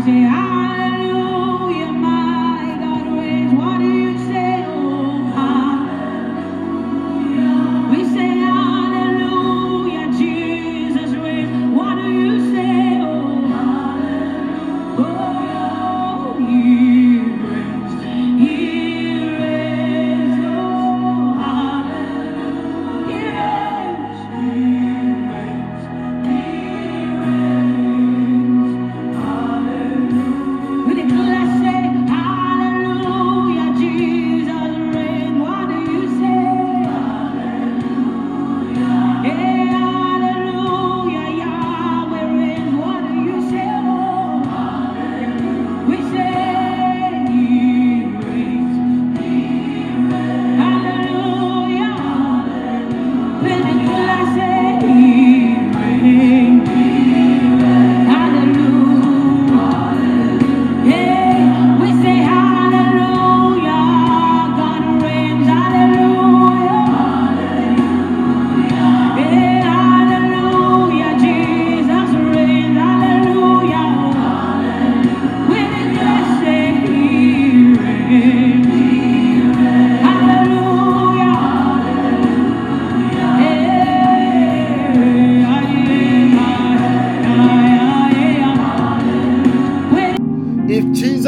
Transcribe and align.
say 0.00 0.20
hallelujah, 0.20 0.47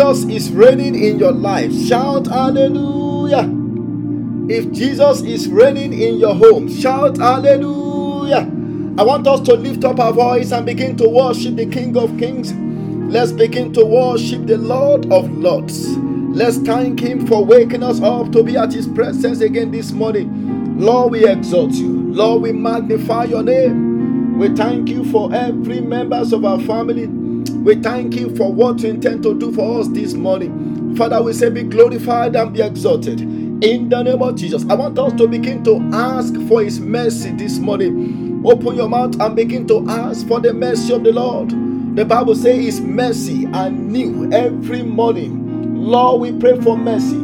Jesus 0.00 0.24
is 0.24 0.50
reigning 0.50 0.94
in 0.94 1.18
your 1.18 1.32
life, 1.32 1.70
shout 1.86 2.26
hallelujah. 2.26 3.46
If 4.48 4.72
Jesus 4.72 5.20
is 5.20 5.46
reigning 5.46 5.92
in 5.92 6.16
your 6.16 6.34
home, 6.34 6.70
shout 6.74 7.18
hallelujah. 7.18 8.50
I 8.96 9.02
want 9.02 9.26
us 9.26 9.40
to 9.42 9.52
lift 9.52 9.84
up 9.84 10.00
our 10.00 10.14
voice 10.14 10.52
and 10.52 10.64
begin 10.64 10.96
to 10.96 11.06
worship 11.06 11.56
the 11.56 11.66
King 11.66 11.98
of 11.98 12.18
Kings. 12.18 12.54
Let's 13.12 13.30
begin 13.30 13.74
to 13.74 13.84
worship 13.84 14.46
the 14.46 14.56
Lord 14.56 15.12
of 15.12 15.30
Lords. 15.32 15.86
Let's 15.98 16.56
thank 16.56 16.98
Him 16.98 17.26
for 17.26 17.44
waking 17.44 17.82
us 17.82 18.00
up 18.00 18.32
to 18.32 18.42
be 18.42 18.56
at 18.56 18.72
His 18.72 18.88
presence 18.88 19.42
again 19.42 19.70
this 19.70 19.92
morning. 19.92 20.78
Lord, 20.78 21.12
we 21.12 21.28
exalt 21.28 21.72
you. 21.72 22.10
Lord, 22.10 22.40
we 22.40 22.52
magnify 22.52 23.24
your 23.24 23.42
name. 23.42 24.38
We 24.38 24.48
thank 24.56 24.88
you 24.88 25.04
for 25.12 25.30
every 25.34 25.82
members 25.82 26.32
of 26.32 26.46
our 26.46 26.58
family. 26.60 27.19
We 27.62 27.74
thank 27.76 28.14
you 28.16 28.34
for 28.36 28.50
what 28.50 28.80
you 28.80 28.88
intend 28.88 29.22
to 29.24 29.38
do 29.38 29.52
for 29.52 29.80
us 29.80 29.88
this 29.88 30.14
morning. 30.14 30.96
Father, 30.96 31.22
we 31.22 31.34
say 31.34 31.50
be 31.50 31.62
glorified 31.62 32.34
and 32.34 32.54
be 32.54 32.62
exalted. 32.62 33.20
In 33.20 33.90
the 33.90 34.02
name 34.02 34.22
of 34.22 34.36
Jesus, 34.36 34.64
I 34.70 34.74
want 34.74 34.98
us 34.98 35.12
to 35.18 35.28
begin 35.28 35.62
to 35.64 35.76
ask 35.92 36.34
for 36.48 36.62
His 36.62 36.80
mercy 36.80 37.32
this 37.32 37.58
morning. 37.58 38.42
Open 38.46 38.76
your 38.76 38.88
mouth 38.88 39.20
and 39.20 39.36
begin 39.36 39.66
to 39.68 39.86
ask 39.90 40.26
for 40.26 40.40
the 40.40 40.54
mercy 40.54 40.94
of 40.94 41.04
the 41.04 41.12
Lord. 41.12 41.50
The 41.96 42.06
Bible 42.06 42.34
says 42.34 42.56
His 42.64 42.80
mercy 42.80 43.46
are 43.52 43.68
new 43.70 44.32
every 44.32 44.82
morning. 44.82 45.76
Lord, 45.76 46.22
we 46.22 46.32
pray 46.40 46.58
for 46.62 46.78
mercy. 46.78 47.18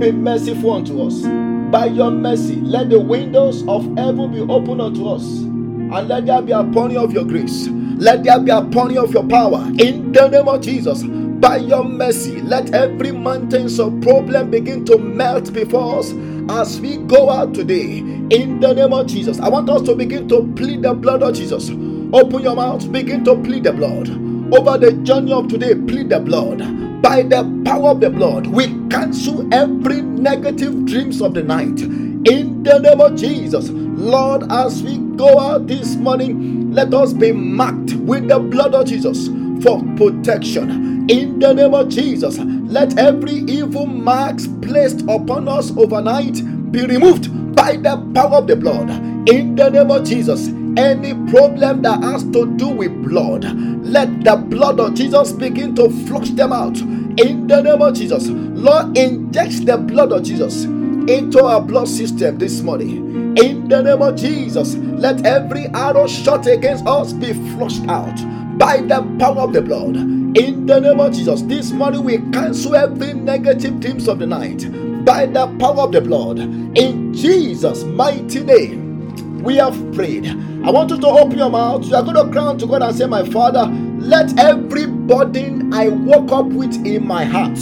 Be 0.00 0.10
merciful 0.10 0.72
unto 0.72 1.00
us. 1.06 1.22
By 1.70 1.86
your 1.86 2.10
mercy, 2.10 2.56
let 2.56 2.90
the 2.90 2.98
windows 2.98 3.62
of 3.68 3.84
heaven 3.96 4.32
be 4.32 4.40
opened 4.40 4.80
unto 4.82 5.06
us 5.08 5.55
and 5.92 6.08
let 6.08 6.26
there 6.26 6.42
be 6.42 6.52
a 6.52 6.64
pouring 6.64 6.96
of 6.96 7.12
your 7.12 7.24
grace. 7.24 7.68
Let 7.68 8.24
there 8.24 8.38
be 8.40 8.50
a 8.50 8.62
pouring 8.62 8.98
of 8.98 9.12
your 9.12 9.26
power 9.26 9.62
in 9.78 10.12
the 10.12 10.28
name 10.28 10.48
of 10.48 10.60
Jesus. 10.60 11.02
By 11.04 11.58
your 11.58 11.84
mercy, 11.84 12.40
let 12.42 12.74
every 12.74 13.12
mountains 13.12 13.78
of 13.78 14.00
problem 14.00 14.50
begin 14.50 14.84
to 14.86 14.98
melt 14.98 15.52
before 15.52 16.00
us 16.00 16.12
as 16.50 16.80
we 16.80 16.96
go 16.98 17.30
out 17.30 17.54
today. 17.54 17.98
In 17.98 18.58
the 18.60 18.72
name 18.74 18.92
of 18.92 19.06
Jesus, 19.06 19.38
I 19.40 19.48
want 19.48 19.70
us 19.70 19.82
to 19.82 19.94
begin 19.94 20.28
to 20.28 20.52
plead 20.56 20.82
the 20.82 20.94
blood 20.94 21.22
of 21.22 21.34
Jesus. 21.34 21.70
Open 21.70 22.42
your 22.42 22.56
mouth, 22.56 22.90
begin 22.90 23.24
to 23.24 23.36
plead 23.42 23.64
the 23.64 23.72
blood 23.72 24.08
over 24.54 24.78
the 24.78 24.92
journey 25.04 25.32
of 25.32 25.48
today. 25.48 25.74
Plead 25.74 26.08
the 26.08 26.20
blood 26.20 27.02
by 27.02 27.22
the 27.22 27.44
power 27.64 27.90
of 27.90 28.00
the 28.00 28.10
blood. 28.10 28.46
We 28.46 28.66
cancel 28.88 29.52
every 29.54 30.02
negative 30.02 30.86
dreams 30.86 31.20
of 31.20 31.34
the 31.34 31.42
night 31.42 31.80
in 31.80 32.62
the 32.62 32.78
name 32.78 33.00
of 33.00 33.16
Jesus. 33.16 33.68
Lord, 33.96 34.52
as 34.52 34.82
we 34.82 34.98
go 35.16 35.38
out 35.40 35.68
this 35.68 35.96
morning, 35.96 36.72
let 36.74 36.94
us 36.94 37.14
be 37.14 37.32
marked 37.32 37.94
with 37.94 38.28
the 38.28 38.38
blood 38.40 38.74
of 38.74 38.86
Jesus 38.88 39.28
for 39.62 39.82
protection. 39.96 41.08
In 41.10 41.38
the 41.40 41.54
name 41.54 41.74
of 41.74 41.88
Jesus, 41.90 42.38
let 42.38 42.98
every 42.98 43.34
evil 43.34 43.86
marks 43.86 44.48
placed 44.62 45.02
upon 45.02 45.48
us 45.48 45.70
overnight 45.78 46.34
be 46.72 46.86
removed 46.86 47.56
by 47.56 47.76
the 47.76 47.96
power 48.14 48.38
of 48.38 48.48
the 48.48 48.56
blood. 48.56 48.90
In 49.30 49.56
the 49.56 49.70
name 49.70 49.90
of 49.90 50.04
Jesus, 50.04 50.48
any 50.78 51.14
problem 51.30 51.82
that 51.82 52.02
has 52.02 52.24
to 52.32 52.46
do 52.56 52.68
with 52.68 52.92
blood, 53.04 53.44
let 53.84 54.24
the 54.24 54.36
blood 54.36 54.80
of 54.80 54.94
Jesus 54.94 55.32
begin 55.32 55.74
to 55.76 55.90
flush 56.06 56.30
them 56.30 56.52
out. 56.52 56.78
In 56.80 57.46
the 57.48 57.62
name 57.62 57.82
of 57.82 57.94
Jesus, 57.94 58.28
Lord, 58.28 58.98
inject 58.98 59.66
the 59.66 59.78
blood 59.78 60.12
of 60.12 60.24
Jesus 60.24 60.66
into 61.08 61.44
our 61.44 61.60
blood 61.60 61.88
system 61.88 62.38
this 62.38 62.60
morning. 62.62 63.36
In 63.38 63.68
the 63.68 63.82
name 63.82 64.02
of 64.02 64.16
Jesus, 64.16 64.74
let 64.76 65.24
every 65.26 65.66
arrow 65.68 66.06
shot 66.06 66.46
against 66.46 66.86
us 66.86 67.12
be 67.12 67.32
flushed 67.56 67.86
out 67.88 68.16
by 68.58 68.78
the 68.78 69.02
power 69.18 69.42
of 69.42 69.52
the 69.52 69.62
blood. 69.62 69.96
In 69.96 70.66
the 70.66 70.80
name 70.80 71.00
of 71.00 71.12
Jesus, 71.12 71.42
this 71.42 71.72
morning 71.72 72.04
we 72.04 72.18
cancel 72.32 72.76
every 72.76 73.14
negative 73.14 73.80
dreams 73.80 74.08
of 74.08 74.18
the 74.18 74.26
night 74.26 74.66
by 75.04 75.26
the 75.26 75.46
power 75.58 75.82
of 75.82 75.92
the 75.92 76.00
blood. 76.00 76.38
In 76.40 77.14
Jesus' 77.14 77.84
mighty 77.84 78.40
name, 78.42 79.42
we 79.42 79.56
have 79.56 79.76
prayed. 79.94 80.26
I 80.26 80.70
want 80.70 80.90
you 80.90 81.00
to 81.00 81.06
open 81.08 81.38
your 81.38 81.50
mouth. 81.50 81.84
You 81.86 81.96
are 81.96 82.02
going 82.02 82.16
to 82.16 82.30
cry 82.32 82.54
to 82.56 82.66
God 82.66 82.82
and 82.82 82.96
say, 82.96 83.06
My 83.06 83.24
Father, 83.24 83.66
let 83.98 84.38
every 84.38 84.86
burden 84.86 85.72
I 85.72 85.88
woke 85.88 86.32
up 86.32 86.46
with 86.46 86.74
in 86.86 87.06
my 87.06 87.24
heart 87.24 87.56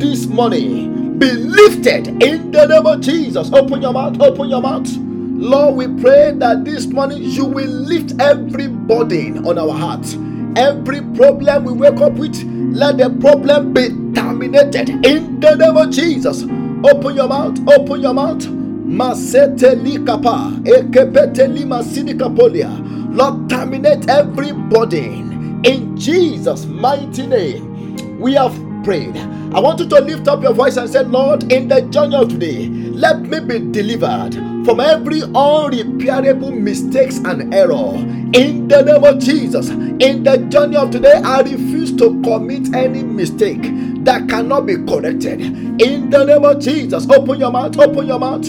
this 0.00 0.26
morning 0.26 0.93
be 1.18 1.30
lifted 1.32 2.08
in 2.22 2.50
the 2.50 2.66
name 2.66 2.86
of 2.86 3.00
Jesus. 3.00 3.52
Open 3.52 3.82
your 3.82 3.92
mouth, 3.92 4.20
open 4.20 4.48
your 4.50 4.62
mouth. 4.62 4.88
Lord, 4.98 5.76
we 5.76 6.02
pray 6.02 6.32
that 6.32 6.64
this 6.64 6.86
morning 6.86 7.22
you 7.22 7.44
will 7.44 7.68
lift 7.70 8.20
every 8.20 8.68
burden 8.68 9.46
on 9.46 9.58
our 9.58 9.72
hearts. 9.72 10.14
Every 10.56 11.02
problem 11.16 11.64
we 11.64 11.72
wake 11.72 12.00
up 12.00 12.12
with, 12.14 12.36
let 12.74 12.98
the 12.98 13.10
problem 13.20 13.72
be 13.74 13.88
terminated 14.14 14.90
in 15.06 15.40
the 15.40 15.56
name 15.56 15.76
of 15.76 15.90
Jesus. 15.90 16.42
Open 16.84 17.16
your 17.16 17.28
mouth, 17.28 17.58
open 17.68 18.00
your 18.00 18.14
mouth. 18.14 18.42
Masete 18.86 19.74
likapa, 19.76 20.52
ekepete 20.64 21.48
lima 21.52 21.82
sinikapolia. 21.82 22.70
Lord, 23.16 23.48
terminate 23.50 24.08
every 24.08 24.52
burden 24.52 25.60
in 25.64 25.96
Jesus' 25.96 26.66
mighty 26.66 27.26
name. 27.26 28.18
We 28.20 28.34
have 28.34 28.54
prayed. 28.84 29.16
I 29.16 29.60
want 29.60 29.80
you 29.80 29.88
to 29.88 30.00
lift 30.00 30.28
up 30.28 30.42
your 30.42 30.52
voice 30.52 30.76
and 30.76 30.88
say, 30.88 31.02
Lord, 31.02 31.52
in 31.52 31.68
the 31.68 31.82
journey 31.82 32.16
of 32.16 32.28
today, 32.28 32.68
let 32.68 33.20
me 33.20 33.40
be 33.40 33.58
delivered 33.58 34.34
from 34.64 34.80
every 34.80 35.20
unrepairable 35.20 36.58
mistakes 36.58 37.18
and 37.18 37.54
error. 37.54 37.94
In 38.34 38.68
the 38.68 38.82
name 38.82 39.04
of 39.04 39.18
Jesus, 39.18 39.68
in 39.70 40.24
the 40.24 40.38
journey 40.48 40.76
of 40.76 40.90
today, 40.90 41.14
I 41.14 41.40
refuse 41.40 41.96
to 41.96 42.20
commit 42.22 42.74
any 42.74 43.02
mistake 43.02 43.62
that 44.04 44.28
cannot 44.28 44.66
be 44.66 44.76
corrected. 44.76 45.40
In 45.80 46.10
the 46.10 46.24
name 46.24 46.44
of 46.44 46.60
Jesus, 46.60 47.08
open 47.10 47.40
your 47.40 47.50
mouth, 47.50 47.78
open 47.78 48.06
your 48.06 48.18
mouth. 48.18 48.48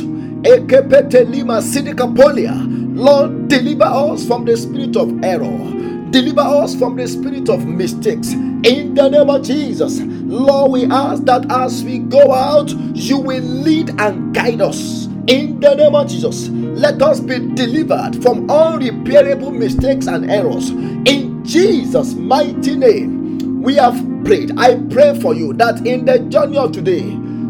Lord, 2.95 3.47
deliver 3.47 3.83
us 3.83 4.25
from 4.27 4.45
the 4.45 4.55
spirit 4.57 4.95
of 4.95 5.23
error. 5.23 5.74
Deliver 6.15 6.39
us 6.39 6.73
from 6.73 6.95
the 6.95 7.05
spirit 7.09 7.49
of 7.49 7.65
mistakes. 7.65 8.31
In 8.31 8.93
the 8.93 9.09
name 9.09 9.29
of 9.29 9.43
Jesus, 9.43 9.99
Lord, 9.99 10.71
we 10.71 10.85
ask 10.85 11.25
that 11.25 11.45
as 11.51 11.83
we 11.83 11.99
go 11.99 12.31
out, 12.31 12.69
you 12.95 13.17
will 13.17 13.43
lead 13.43 13.89
and 13.99 14.33
guide 14.33 14.61
us. 14.61 15.07
In 15.27 15.59
the 15.59 15.75
name 15.75 15.93
of 15.93 16.07
Jesus, 16.07 16.47
let 16.47 17.01
us 17.01 17.19
be 17.19 17.39
delivered 17.53 18.23
from 18.23 18.47
unrepairable 18.47 19.53
mistakes 19.53 20.07
and 20.07 20.31
errors. 20.31 20.69
In 20.69 21.43
Jesus' 21.43 22.13
mighty 22.13 22.77
name, 22.77 23.61
we 23.61 23.75
have 23.75 24.01
prayed. 24.23 24.57
I 24.57 24.77
pray 24.89 25.19
for 25.19 25.33
you 25.33 25.51
that 25.55 25.85
in 25.85 26.05
the 26.05 26.19
journey 26.19 26.55
of 26.55 26.71
today, 26.71 27.03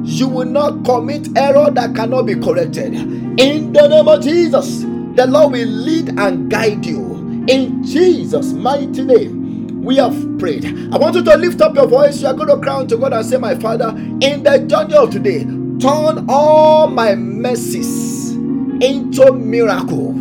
you 0.05 0.27
will 0.27 0.47
not 0.47 0.83
commit 0.83 1.37
error 1.37 1.69
that 1.69 1.93
cannot 1.95 2.23
be 2.23 2.33
corrected. 2.33 2.95
In 3.39 3.73
the 3.73 3.87
name 3.87 4.07
of 4.07 4.23
Jesus, 4.23 4.79
the 5.15 5.27
Lord 5.27 5.51
will 5.51 5.67
lead 5.67 6.17
and 6.17 6.49
guide 6.49 6.83
you. 6.83 7.04
In 7.47 7.83
Jesus' 7.83 8.53
mighty 8.53 9.03
name, 9.03 9.83
we 9.83 9.97
have 9.97 10.15
prayed. 10.39 10.65
I 10.93 10.97
want 10.97 11.15
you 11.15 11.23
to 11.23 11.37
lift 11.37 11.61
up 11.61 11.75
your 11.75 11.87
voice. 11.87 12.21
You 12.21 12.27
are 12.27 12.33
going 12.33 12.49
to 12.49 12.57
cry 12.57 12.85
to 12.85 12.97
God 12.97 13.13
and 13.13 13.25
say, 13.25 13.37
My 13.37 13.55
Father, 13.55 13.89
in 13.89 14.43
the 14.43 14.65
journey 14.67 14.95
of 14.95 15.11
today, 15.11 15.43
turn 15.79 16.25
all 16.29 16.87
my 16.87 17.15
messes 17.15 18.31
into 18.81 19.31
miracle. 19.33 20.13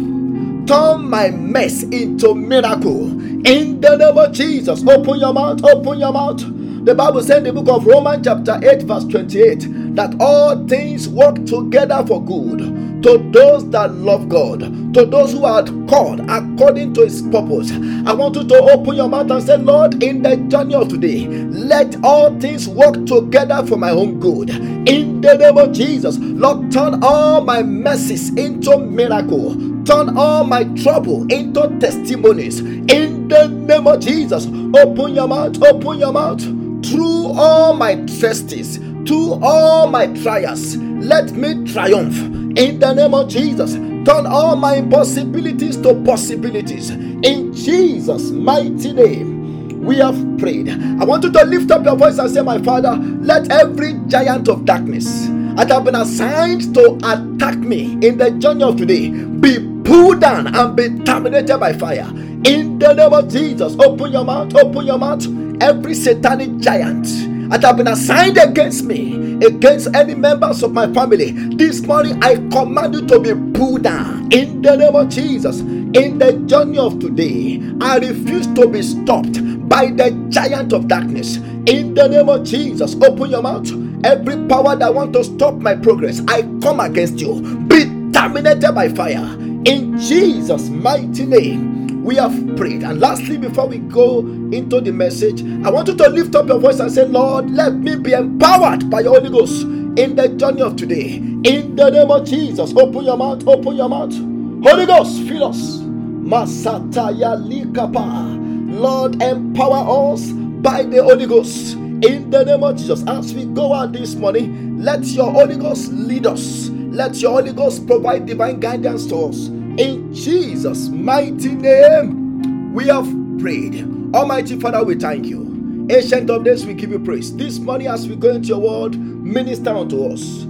Turn 0.67 1.09
my 1.09 1.31
mess 1.31 1.83
into 1.85 2.35
miracle. 2.35 3.09
In 3.47 3.81
the 3.81 3.97
name 3.97 4.19
of 4.19 4.33
Jesus, 4.33 4.87
open 4.87 5.19
your 5.19 5.33
mouth, 5.33 5.65
open 5.65 5.99
your 5.99 6.13
mouth. 6.13 6.41
The 6.85 6.95
Bible 6.95 7.23
said 7.23 7.47
in 7.47 7.55
the 7.55 7.63
book 7.63 7.69
of 7.75 7.87
Romans, 7.87 8.27
chapter 8.27 8.61
8, 8.63 8.83
verse 8.83 9.05
28, 9.05 9.65
that 9.95 10.15
all 10.21 10.67
things 10.67 11.09
work 11.09 11.45
together 11.47 12.05
for 12.07 12.23
good 12.25 12.59
to 13.03 13.19
those 13.33 13.69
that 13.71 13.93
love 13.95 14.29
God, 14.29 14.61
to 14.95 15.05
those 15.05 15.33
who 15.33 15.45
are 15.45 15.63
called 15.89 16.21
according 16.29 16.95
to 16.95 17.03
his 17.03 17.23
purpose. 17.23 17.71
I 18.07 18.15
want 18.15 18.35
you 18.37 18.45
to 18.49 18.55
open 18.73 18.97
your 18.97 19.09
mouth 19.09 19.31
and 19.31 19.43
say, 19.43 19.57
Lord, 19.59 20.03
in 20.03 20.23
the 20.23 20.37
journey 20.49 20.75
of 20.75 20.89
today, 20.89 21.27
let 21.29 22.03
all 22.03 22.39
things 22.41 22.67
work 22.67 23.05
together 23.07 23.65
for 23.67 23.77
my 23.77 23.91
own 23.91 24.21
good. 24.21 24.51
In 24.51 25.21
the 25.21 25.37
name 25.37 25.59
of 25.59 25.73
Jesus, 25.73 26.19
Lord, 26.19 26.73
turn 26.73 27.03
all 27.03 27.43
my 27.43 27.63
messes 27.63 28.31
into 28.37 28.79
miracle. 28.79 29.55
Turn 29.85 30.17
all 30.17 30.45
my 30.45 30.65
trouble 30.83 31.27
into 31.31 31.69
testimonies. 31.79 32.61
In 32.61 33.29
the 33.29 33.49
name 33.49 33.87
of 33.87 34.01
Jesus, 34.01 34.47
open 34.47 35.15
your 35.15 35.29
mouth, 35.29 35.63
open 35.63 35.99
your 35.99 36.13
mouth 36.13 36.41
through 36.85 37.33
all 37.37 37.75
my 37.75 37.97
tresties, 37.97 38.79
through 39.07 39.41
all 39.43 39.87
my 39.89 40.07
trials, 40.23 40.77
let 40.77 41.33
me 41.33 41.65
triumph 41.71 42.17
in 42.57 42.79
the 42.79 42.93
name 42.95 43.15
of 43.15 43.29
Jesus. 43.29 43.75
Turn 43.75 44.27
all 44.27 44.57
my 44.57 44.77
impossibilities 44.77 45.77
to 45.79 45.95
possibilities 46.05 46.91
in 46.91 47.53
Jesus' 47.55 48.31
mighty 48.31 48.93
name. 48.93 49.83
We 49.85 49.97
have 49.97 50.17
prayed. 50.39 50.71
I 50.71 51.05
want 51.05 51.25
you 51.25 51.33
to 51.33 51.45
lift 51.45 51.71
up 51.71 51.85
your 51.85 51.97
voice 51.97 52.19
and 52.19 52.31
say, 52.31 52.41
My 52.43 52.59
Father, 52.63 52.97
let 52.97 53.51
every 53.51 53.95
giant 54.07 54.49
of 54.49 54.65
darkness 54.65 55.27
that 55.57 55.71
have 55.71 55.85
been 55.85 55.95
assigned 55.95 56.75
to 56.75 56.97
attack 57.05 57.59
me 57.59 57.93
in 58.07 58.19
the 58.19 58.31
journey 58.33 58.65
of 58.65 58.77
today 58.77 59.11
be 59.11 59.59
pulled 59.85 60.21
down 60.21 60.55
and 60.55 60.77
be 60.77 60.89
terminated 61.05 61.59
by 61.59 61.73
fire. 61.73 62.09
In 62.45 62.79
the 62.79 62.95
name 62.95 63.13
of 63.13 63.29
Jesus, 63.29 63.75
open 63.79 64.13
your 64.13 64.25
mouth, 64.25 64.55
open 64.55 64.87
your 64.87 64.99
mouth 64.99 65.27
every 65.61 65.95
satanic 65.95 66.59
giant 66.59 67.34
that 67.49 67.63
have 67.63 67.77
been 67.77 67.89
assigned 67.89 68.39
against 68.39 68.85
me, 68.85 69.35
against 69.45 69.95
any 69.95 70.15
members 70.15 70.63
of 70.63 70.73
my 70.73 70.93
family, 70.93 71.33
this 71.57 71.83
morning 71.83 72.23
I 72.23 72.37
command 72.51 72.95
you 72.95 73.07
to 73.07 73.21
be 73.21 73.33
pulled 73.59 73.83
down 73.83 74.33
in 74.33 74.63
the 74.63 74.77
name 74.77 74.97
of 74.97 75.09
Jesus. 75.09 75.61
In 75.61 76.19
the 76.19 76.43
journey 76.47 76.79
of 76.79 76.99
today, 76.99 77.63
I 77.81 77.99
refuse 77.99 78.47
to 78.55 78.67
be 78.69 78.83
stopped 78.83 79.39
by 79.69 79.87
the 79.87 80.11
giant 80.29 80.73
of 80.73 80.89
darkness. 80.89 81.37
In 81.67 81.95
the 81.95 82.09
name 82.09 82.29
of 82.29 82.45
Jesus, 82.45 82.95
open 82.97 83.31
your 83.31 83.43
mouth. 83.43 83.71
Every 84.05 84.37
power 84.49 84.77
that 84.77 84.95
want 84.95 85.13
to 85.15 85.25
stop 85.25 85.55
my 85.55 85.75
progress, 85.75 86.21
I 86.29 86.43
come 86.61 86.81
against 86.81 87.21
you. 87.21 87.41
Be 87.69 87.85
terminated 88.13 88.73
by 88.73 88.89
fire. 88.89 89.25
In 89.65 89.99
Jesus' 89.99 90.69
mighty 90.69 91.25
name 91.25 91.84
we 92.05 92.17
have 92.17 92.57
prayed. 92.57 92.83
And 92.83 93.01
lastly, 93.01 93.39
before 93.39 93.67
we 93.67 93.79
go 93.79 94.21
into 94.21 94.81
the 94.81 94.93
message, 94.93 95.43
I 95.65 95.71
want 95.71 95.89
you 95.89 95.97
to 95.97 96.09
lift 96.09 96.35
up 96.37 96.47
your 96.47 96.59
voice 96.59 96.79
and 96.79 96.93
say, 96.93 97.07
Lord, 97.07 97.51
let 97.51 97.75
me 97.75 97.97
be 97.97 98.13
empowered 98.13 98.91
by 98.91 99.01
your 99.01 99.15
Holy 99.19 99.31
Ghost 99.31 99.63
in 99.63 100.15
the 100.15 100.29
journey 100.37 100.61
of 100.61 100.77
today. 100.77 101.17
In 101.17 101.75
the 101.75 101.91
name 101.91 102.11
of 102.11 102.27
Jesus, 102.27 102.75
open 102.77 103.05
your 103.05 103.17
mouth, 103.17 103.47
open 103.49 103.77
your 103.77 103.89
mouth. 103.89 104.13
Holy 104.13 104.85
Ghost, 104.87 105.23
fill 105.23 105.45
us. 105.45 105.79
Masataya 105.79 107.37
likapa. 107.37 108.41
Lord, 108.71 109.23
empower 109.23 110.13
us 110.13 110.31
by 110.31 110.83
the 110.83 111.03
Holy 111.03 111.27
Ghost. 111.27 111.75
In 111.75 112.29
the 112.29 112.45
name 112.45 112.65
of 112.65 112.77
Jesus, 112.77 113.03
as 113.07 113.33
we 113.35 113.47
go 113.47 113.73
out 113.73 113.93
this 113.93 114.15
morning, 114.15 114.83
let 114.83 115.05
your 115.07 115.31
Holy 115.33 115.57
Ghost 115.57 115.91
lead 115.93 116.27
us. 116.27 116.69
Let 116.69 117.17
your 117.17 117.33
Holy 117.33 117.53
Ghost 117.53 117.87
provide 117.87 118.27
divine 118.27 118.61
guidance 118.61 119.07
to 119.07 119.17
us. 119.17 119.49
In 119.79 120.15
Jesus' 120.15 120.89
mighty 120.89 121.55
name, 121.55 122.73
we 122.75 122.87
have 122.87 123.09
prayed. 123.41 123.83
Almighty 124.15 124.59
Father, 124.61 124.85
we 124.85 124.95
thank 124.95 125.27
you. 125.27 125.89
Ancient 125.91 126.31
of 126.31 126.45
days, 126.45 126.65
we 126.65 126.75
give 126.75 126.93
you 126.93 127.01
praise. 127.01 127.37
This 127.37 127.59
morning, 127.59 127.89
as 127.89 128.09
we 128.09 128.15
go 128.17 128.31
into 128.31 128.49
your 128.49 128.61
word, 128.61 128.97
minister 128.97 129.71
unto 129.71 130.13
us. 130.13 130.47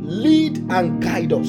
Lead 0.00 0.58
and 0.70 1.02
guide 1.02 1.32
us. 1.32 1.48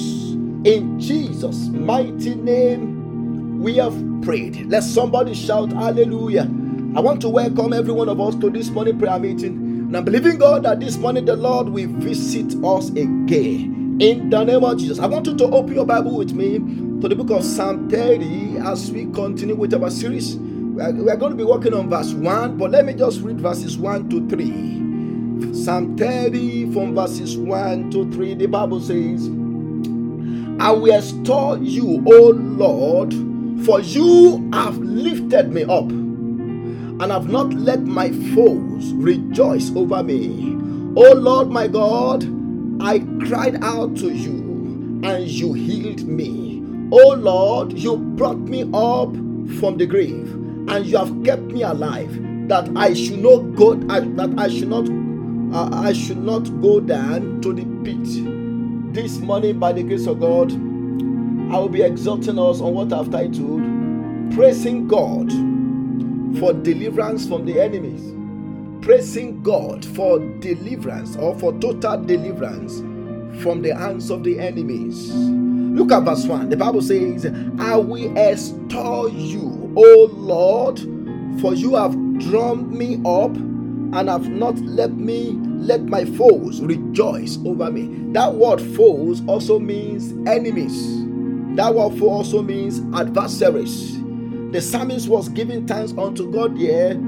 In 0.65 0.99
Jesus' 0.99 1.67
mighty 1.69 2.33
name, 2.33 3.61
we 3.61 3.75
have 3.77 3.95
prayed. 4.23 4.67
Let 4.67 4.83
somebody 4.83 5.35
shout 5.35 5.71
hallelujah. 5.73 6.49
I 6.95 7.01
want 7.01 7.21
to 7.21 7.29
welcome 7.29 7.73
every 7.73 7.93
one 7.93 8.09
of 8.09 8.19
us 8.19 8.35
to 8.37 8.49
this 8.49 8.69
morning 8.71 8.99
prayer 8.99 9.19
meeting. 9.19 9.55
And 9.57 9.95
I'm 9.97 10.05
believing 10.05 10.39
God 10.39 10.63
that 10.63 10.79
this 10.79 10.97
morning 10.97 11.25
the 11.25 11.35
Lord 11.35 11.69
will 11.69 11.87
visit 11.87 12.55
us 12.65 12.89
again 12.89 13.80
in 13.99 14.29
the 14.29 14.43
name 14.43 14.63
of 14.63 14.77
Jesus. 14.77 14.99
I 14.99 15.07
want 15.07 15.27
you 15.27 15.35
to 15.37 15.45
open 15.45 15.73
your 15.73 15.85
Bible 15.85 16.15
with 16.15 16.33
me 16.33 16.59
to 17.01 17.07
the 17.07 17.15
book 17.15 17.31
of 17.31 17.43
Psalm 17.43 17.89
30 17.89 18.57
as 18.59 18.91
we 18.91 19.05
continue 19.11 19.55
with 19.55 19.73
our 19.73 19.89
series. 19.89 20.35
We 20.37 20.81
are, 20.81 20.91
we 20.91 21.09
are 21.09 21.17
going 21.17 21.31
to 21.31 21.37
be 21.37 21.43
working 21.43 21.73
on 21.73 21.89
verse 21.89 22.13
1, 22.13 22.57
but 22.57 22.71
let 22.71 22.85
me 22.85 22.93
just 22.93 23.21
read 23.21 23.41
verses 23.41 23.77
1 23.77 24.09
to 24.09 24.29
3. 24.29 25.53
Psalm 25.53 25.97
30 25.97 26.73
from 26.73 26.95
verses 26.95 27.37
1 27.37 27.91
to 27.91 28.11
3. 28.11 28.35
The 28.35 28.45
Bible 28.47 28.79
says, 28.79 29.27
I 30.59 30.71
will 30.71 30.95
restore 30.95 31.57
you, 31.57 32.03
O 32.05 32.29
Lord, 32.29 33.13
for 33.65 33.81
you 33.81 34.49
have 34.53 34.77
lifted 34.77 35.51
me 35.51 35.63
up 35.63 35.89
and 35.89 37.11
have 37.11 37.29
not 37.29 37.53
let 37.53 37.81
my 37.81 38.11
foes 38.35 38.93
rejoice 38.93 39.71
over 39.75 40.03
me. 40.03 40.53
O 40.95 41.13
Lord 41.13 41.49
my 41.49 41.67
God, 41.67 42.23
I 42.83 42.97
cried 43.27 43.63
out 43.63 43.95
to 43.97 44.09
you 44.09 45.01
and 45.03 45.27
you 45.27 45.53
healed 45.53 46.01
me. 46.01 46.63
Oh 46.91 47.13
Lord, 47.13 47.73
you 47.77 47.95
brought 47.95 48.39
me 48.39 48.63
up 48.73 49.13
from 49.59 49.77
the 49.77 49.85
grave 49.85 50.33
and 50.67 50.83
you 50.87 50.97
have 50.97 51.23
kept 51.23 51.43
me 51.43 51.61
alive 51.61 52.11
that 52.47 52.67
I 52.75 52.95
should 52.95 53.19
not 53.19 53.55
go 53.55 53.75
that 53.75 54.33
I 54.35 54.47
should 54.47 54.69
not 54.69 54.89
uh, 55.55 55.69
I 55.71 55.93
should 55.93 56.23
not 56.23 56.43
go 56.59 56.79
down 56.79 57.39
to 57.41 57.53
the 57.53 57.65
pit. 57.83 58.95
This 58.95 59.19
morning 59.19 59.59
by 59.59 59.73
the 59.73 59.83
grace 59.83 60.07
of 60.07 60.19
God, 60.19 60.51
I 60.51 61.59
will 61.59 61.69
be 61.69 61.83
exalting 61.83 62.39
us 62.39 62.61
on 62.61 62.73
what 62.73 62.91
I've 62.91 63.11
titled 63.11 63.61
Praising 64.33 64.87
God 64.87 65.29
for 66.39 66.51
deliverance 66.51 67.27
from 67.27 67.45
the 67.45 67.61
enemies 67.61 68.20
praising 68.81 69.41
God 69.43 69.85
for 69.85 70.19
deliverance 70.39 71.15
or 71.15 71.37
for 71.37 71.53
total 71.59 72.03
deliverance 72.03 72.79
from 73.43 73.61
the 73.61 73.75
hands 73.75 74.09
of 74.09 74.23
the 74.23 74.39
enemies. 74.39 75.11
Look 75.11 75.91
at 75.91 76.03
verse 76.03 76.25
1. 76.25 76.49
The 76.49 76.57
Bible 76.57 76.81
says, 76.81 77.25
I 77.59 77.77
will 77.77 78.17
extol 78.17 79.09
you, 79.09 79.73
O 79.77 80.09
Lord, 80.11 80.79
for 81.39 81.53
you 81.53 81.75
have 81.75 81.93
drawn 82.19 82.75
me 82.75 82.95
up 83.05 83.35
and 83.35 84.09
have 84.09 84.27
not 84.29 84.57
let 84.59 84.93
me 84.93 85.31
let 85.61 85.83
my 85.83 86.05
foes 86.05 86.61
rejoice 86.61 87.37
over 87.45 87.71
me. 87.71 87.87
That 88.13 88.33
word 88.33 88.61
foes 88.75 89.21
also 89.27 89.59
means 89.59 90.11
enemies. 90.27 91.05
That 91.55 91.73
word 91.75 91.97
foe 91.99 92.09
also 92.09 92.41
means 92.41 92.79
adversaries. 92.95 93.99
The 94.51 94.61
psalmist 94.61 95.07
was 95.07 95.29
giving 95.29 95.67
thanks 95.67 95.93
unto 95.97 96.29
God 96.31 96.57
here 96.57 96.99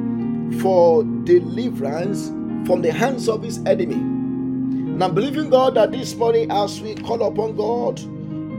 for 0.61 1.03
deliverance 1.23 2.29
from 2.67 2.81
the 2.81 2.91
hands 2.91 3.27
of 3.27 3.43
his 3.43 3.59
enemy. 3.65 3.95
And 3.95 5.03
I'm 5.03 5.15
believing 5.15 5.49
God 5.49 5.75
that 5.75 5.91
this 5.91 6.15
morning, 6.15 6.51
as 6.51 6.81
we 6.81 6.95
call 6.95 7.23
upon 7.23 7.55
God, 7.55 7.99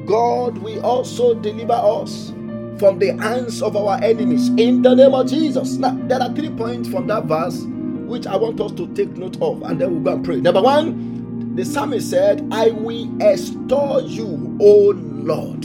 God 0.06 0.58
will 0.58 0.84
also 0.84 1.34
deliver 1.34 1.72
us 1.72 2.30
from 2.78 2.98
the 2.98 3.16
hands 3.20 3.62
of 3.62 3.76
our 3.76 4.02
enemies 4.02 4.48
in 4.56 4.82
the 4.82 4.94
name 4.94 5.14
of 5.14 5.28
Jesus. 5.28 5.76
Now, 5.76 5.96
there 6.08 6.20
are 6.20 6.34
three 6.34 6.50
points 6.50 6.88
from 6.88 7.06
that 7.06 7.24
verse 7.24 7.62
which 8.06 8.26
I 8.26 8.36
want 8.36 8.60
us 8.60 8.72
to 8.72 8.86
take 8.94 9.16
note 9.16 9.40
of, 9.40 9.62
and 9.62 9.80
then 9.80 9.92
we'll 9.92 10.02
go 10.02 10.12
and 10.14 10.24
pray. 10.24 10.40
Number 10.40 10.60
one, 10.60 11.54
the 11.56 11.64
psalmist 11.64 12.10
said, 12.10 12.46
I 12.50 12.70
will 12.70 13.22
extol 13.22 14.02
you, 14.02 14.58
O 14.60 14.92
Lord. 14.96 15.64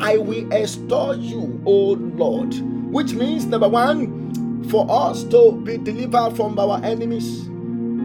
I 0.00 0.18
will 0.18 0.52
extol 0.52 1.16
you, 1.16 1.62
O 1.64 1.92
Lord. 1.92 2.54
Which 2.92 3.14
means, 3.14 3.46
number 3.46 3.68
one, 3.68 4.23
for 4.70 4.86
us 4.90 5.24
to 5.24 5.52
be 5.64 5.78
delivered 5.78 6.36
from 6.36 6.58
our 6.58 6.82
enemies, 6.84 7.48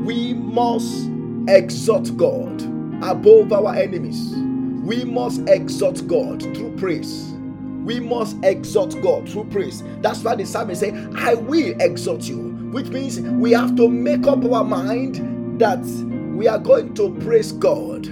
we 0.06 0.34
must 0.34 1.10
exalt 1.48 2.16
God 2.18 2.62
above 3.04 3.54
our 3.54 3.76
enemies. 3.76 4.34
We 4.84 5.04
must 5.06 5.48
exalt 5.50 6.08
God 6.08 6.42
through 6.42 6.76
praise. 6.78 7.34
We 7.86 8.00
must 8.00 8.38
exalt 8.44 9.02
God 9.02 9.30
through 9.30 9.46
praise. 9.46 9.84
That's 10.02 10.24
why 10.24 10.36
the 10.36 10.46
psalmist 10.46 10.82
say, 10.82 10.92
I 11.16 11.36
will 11.36 11.80
exalt 11.82 12.24
you. 12.24 12.50
which 12.72 12.88
means 12.90 13.20
we 13.20 13.52
have 13.52 13.76
to 13.76 13.90
make 13.90 14.28
up 14.28 14.44
our 14.46 14.64
mind 14.64 15.60
that 15.60 15.80
we 16.36 16.48
are 16.48 16.60
going 16.60 16.94
to 16.96 17.16
praise 17.22 17.52
God. 17.54 18.08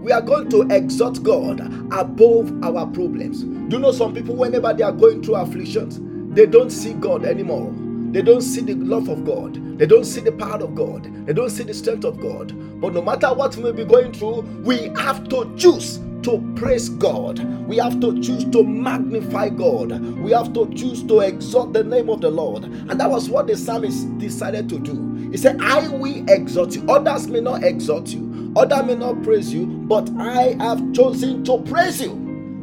We 0.00 0.12
are 0.12 0.22
going 0.22 0.48
to 0.50 0.62
exalt 0.70 1.22
God 1.24 1.60
above 1.92 2.52
our 2.64 2.86
problems. 2.86 3.42
Do 3.42 3.76
you 3.76 3.80
know 3.80 3.92
some 3.92 4.14
people, 4.14 4.36
whenever 4.36 4.72
they 4.72 4.84
are 4.84 4.92
going 4.92 5.22
through 5.22 5.36
afflictions, 5.36 6.00
they 6.34 6.46
don't 6.46 6.70
see 6.70 6.94
God 6.94 7.24
anymore. 7.24 7.74
They 8.16 8.22
don't 8.22 8.40
see 8.40 8.62
the 8.62 8.72
love 8.76 9.10
of 9.10 9.26
God. 9.26 9.78
They 9.78 9.84
don't 9.84 10.06
see 10.06 10.22
the 10.22 10.32
power 10.32 10.64
of 10.64 10.74
God. 10.74 11.04
They 11.26 11.34
don't 11.34 11.50
see 11.50 11.64
the 11.64 11.74
strength 11.74 12.02
of 12.06 12.18
God. 12.18 12.80
But 12.80 12.94
no 12.94 13.02
matter 13.02 13.26
what 13.34 13.54
we 13.58 13.64
may 13.64 13.72
be 13.72 13.84
going 13.84 14.14
through, 14.14 14.40
we 14.64 14.88
have 14.96 15.28
to 15.28 15.54
choose 15.58 15.98
to 16.22 16.54
praise 16.56 16.88
God. 16.88 17.40
We 17.68 17.76
have 17.76 18.00
to 18.00 18.18
choose 18.22 18.44
to 18.52 18.64
magnify 18.64 19.50
God. 19.50 20.00
We 20.16 20.32
have 20.32 20.54
to 20.54 20.66
choose 20.74 21.02
to 21.02 21.20
exalt 21.20 21.74
the 21.74 21.84
name 21.84 22.08
of 22.08 22.22
the 22.22 22.30
Lord. 22.30 22.64
And 22.64 22.98
that 22.98 23.10
was 23.10 23.28
what 23.28 23.48
the 23.48 23.56
psalmist 23.58 24.16
decided 24.16 24.70
to 24.70 24.78
do. 24.78 25.28
He 25.30 25.36
said, 25.36 25.60
I 25.60 25.86
will 25.86 26.24
exalt 26.30 26.74
you. 26.74 26.88
Others 26.88 27.28
may 27.28 27.42
not 27.42 27.64
exalt 27.64 28.08
you, 28.08 28.50
others 28.56 28.86
may 28.86 28.94
not 28.94 29.22
praise 29.24 29.52
you, 29.52 29.66
but 29.66 30.08
I 30.18 30.56
have 30.58 30.94
chosen 30.94 31.44
to 31.44 31.58
praise 31.58 32.00
you. 32.00 32.14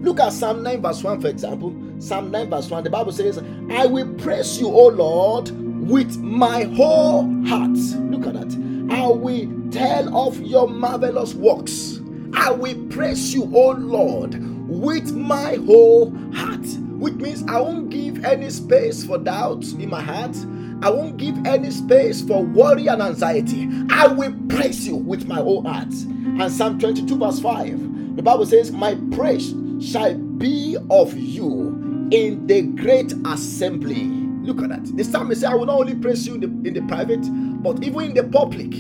Look 0.02 0.20
at 0.20 0.34
Psalm 0.34 0.64
9, 0.64 0.82
verse 0.82 1.04
1, 1.04 1.22
for 1.22 1.28
example. 1.28 1.76
Psalm 2.04 2.32
9, 2.32 2.50
verse 2.50 2.70
1. 2.70 2.84
The 2.84 2.90
Bible 2.90 3.14
says, 3.14 3.42
I 3.72 3.86
will 3.86 4.14
praise 4.16 4.60
you, 4.60 4.68
O 4.68 4.88
Lord, 4.88 5.52
with 5.88 6.18
my 6.18 6.64
whole 6.64 7.24
heart. 7.46 7.78
Look 8.12 8.28
at 8.28 8.34
that. 8.34 8.94
I 8.94 9.08
will 9.08 9.72
tell 9.72 10.28
of 10.28 10.38
your 10.42 10.68
marvelous 10.68 11.34
works. 11.34 12.02
I 12.34 12.52
will 12.52 12.76
praise 12.88 13.34
you, 13.34 13.44
O 13.56 13.70
Lord, 13.72 14.36
with 14.68 15.14
my 15.14 15.56
whole 15.66 16.14
heart. 16.34 16.66
Which 17.00 17.14
means 17.14 17.42
I 17.48 17.62
won't 17.62 17.90
give 17.90 18.26
any 18.26 18.50
space 18.50 19.06
for 19.06 19.18
doubt 19.18 19.64
in 19.64 19.90
my 19.90 20.02
heart. 20.02 20.36
I 20.82 20.90
won't 20.90 21.16
give 21.16 21.38
any 21.46 21.72
space 21.72 22.22
for 22.22 22.44
worry 22.44 22.88
and 22.88 23.02
anxiety. 23.02 23.70
I 23.90 24.08
will 24.08 24.36
praise 24.50 24.86
you 24.86 24.98
with 24.98 25.26
my 25.26 25.38
whole 25.38 25.64
heart. 25.64 25.94
And 25.94 26.52
Psalm 26.52 26.80
22, 26.80 27.18
verse 27.18 27.40
5, 27.40 28.18
the 28.18 28.22
Bible 28.22 28.46
says, 28.46 28.74
My 28.74 28.96
praise 29.12 29.56
shall 29.80 30.16
be 30.16 30.78
of 30.90 31.18
you 31.18 31.83
in 32.14 32.48
the 32.48 32.64
great 32.64 33.14
assembly. 33.28 34.06
Look 34.44 34.64
at 34.64 34.70
that. 34.72 34.98
The 34.98 35.06
psalmist 35.06 35.42
said, 35.42 35.52
I 35.52 35.56
will 35.56 35.68
not 35.68 35.80
only 35.82 35.96
praise 35.96 36.28
you 36.28 36.36
in 36.36 36.42
the, 36.42 36.70
in 36.70 36.76
the 36.76 36.84
private, 36.84 37.22
but 37.64 37.84
even 37.84 38.02
in 38.04 38.16
the 38.16 38.26
public, 38.26 38.74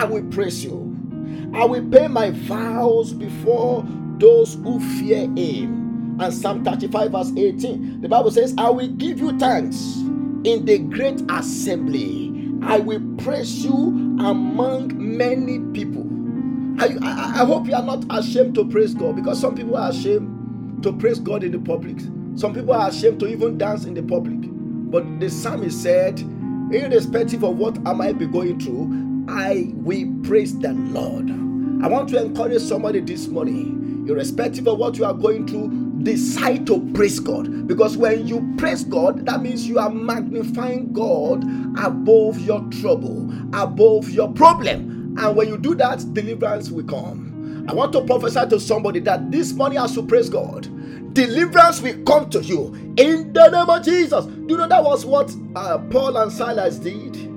I 0.00 0.06
will 0.06 0.24
praise 0.30 0.64
you. 0.64 0.96
I 1.54 1.66
will 1.66 1.88
pay 1.90 2.08
my 2.08 2.32
vows 2.32 3.14
before 3.14 3.86
those 4.18 4.56
who 4.56 4.80
fear 5.00 5.22
him. 5.36 6.18
And 6.20 6.34
Psalm 6.34 6.64
35, 6.64 7.12
verse 7.12 7.32
18, 7.36 8.02
the 8.02 8.08
Bible 8.08 8.32
says, 8.32 8.54
I 8.58 8.70
will 8.70 8.88
give 8.88 9.20
you 9.20 9.38
thanks 9.38 9.96
in 10.44 10.66
the 10.66 10.78
great 10.80 11.22
assembly. 11.30 12.32
I 12.64 12.80
will 12.80 13.02
praise 13.18 13.64
you 13.64 13.72
among 14.20 14.92
many 14.96 15.60
people. 15.74 16.06
I, 16.80 16.96
I, 17.02 17.42
I 17.42 17.46
hope 17.46 17.68
you 17.68 17.74
are 17.74 17.84
not 17.84 18.04
ashamed 18.10 18.56
to 18.56 18.68
praise 18.68 18.94
God 18.94 19.16
because 19.16 19.40
some 19.40 19.56
people 19.56 19.76
are 19.76 19.90
ashamed 19.90 20.82
to 20.84 20.94
praise 20.94 21.20
God 21.20 21.44
in 21.44 21.52
the 21.52 21.60
public. 21.60 21.98
Some 22.34 22.54
people 22.54 22.72
are 22.72 22.88
ashamed 22.88 23.20
to 23.20 23.26
even 23.26 23.58
dance 23.58 23.84
in 23.84 23.94
the 23.94 24.02
public. 24.02 24.38
But 24.90 25.20
the 25.20 25.28
psalmist 25.28 25.82
said, 25.82 26.20
irrespective 26.72 27.44
of 27.44 27.58
what 27.58 27.78
I 27.86 27.92
might 27.92 28.18
be 28.18 28.26
going 28.26 28.58
through, 28.58 29.26
I 29.28 29.70
will 29.74 30.08
praise 30.24 30.58
the 30.58 30.72
Lord. 30.72 31.30
I 31.82 31.88
want 31.88 32.08
to 32.10 32.22
encourage 32.24 32.62
somebody 32.62 33.00
this 33.00 33.28
morning, 33.28 34.06
irrespective 34.08 34.66
of 34.66 34.78
what 34.78 34.96
you 34.98 35.04
are 35.04 35.14
going 35.14 35.46
through, 35.46 35.68
decide 36.02 36.66
to 36.66 36.80
praise 36.92 37.20
God. 37.20 37.66
Because 37.66 37.96
when 37.96 38.26
you 38.26 38.54
praise 38.56 38.84
God, 38.84 39.26
that 39.26 39.42
means 39.42 39.68
you 39.68 39.78
are 39.78 39.90
magnifying 39.90 40.92
God 40.92 41.44
above 41.78 42.40
your 42.40 42.60
trouble, 42.80 43.30
above 43.54 44.10
your 44.10 44.32
problem. 44.32 45.16
And 45.18 45.36
when 45.36 45.48
you 45.48 45.58
do 45.58 45.74
that, 45.76 46.12
deliverance 46.14 46.70
will 46.70 46.84
come. 46.84 47.66
I 47.68 47.74
want 47.74 47.92
to 47.92 48.00
prophesy 48.02 48.48
to 48.48 48.58
somebody 48.58 49.00
that 49.00 49.30
this 49.30 49.52
morning 49.52 49.78
as 49.78 49.94
you 49.94 50.04
praise 50.04 50.28
God, 50.28 50.66
deliverance 51.12 51.80
will 51.80 52.02
come 52.04 52.30
to 52.30 52.40
you 52.42 52.74
in 52.96 53.32
the 53.32 53.48
name 53.50 53.68
of 53.70 53.84
Jesus. 53.84 54.26
Do 54.26 54.46
you 54.48 54.56
know 54.56 54.68
that 54.68 54.82
was 54.84 55.04
what 55.04 55.34
uh, 55.56 55.78
Paul 55.90 56.16
and 56.16 56.32
Silas 56.32 56.78
did? 56.78 57.32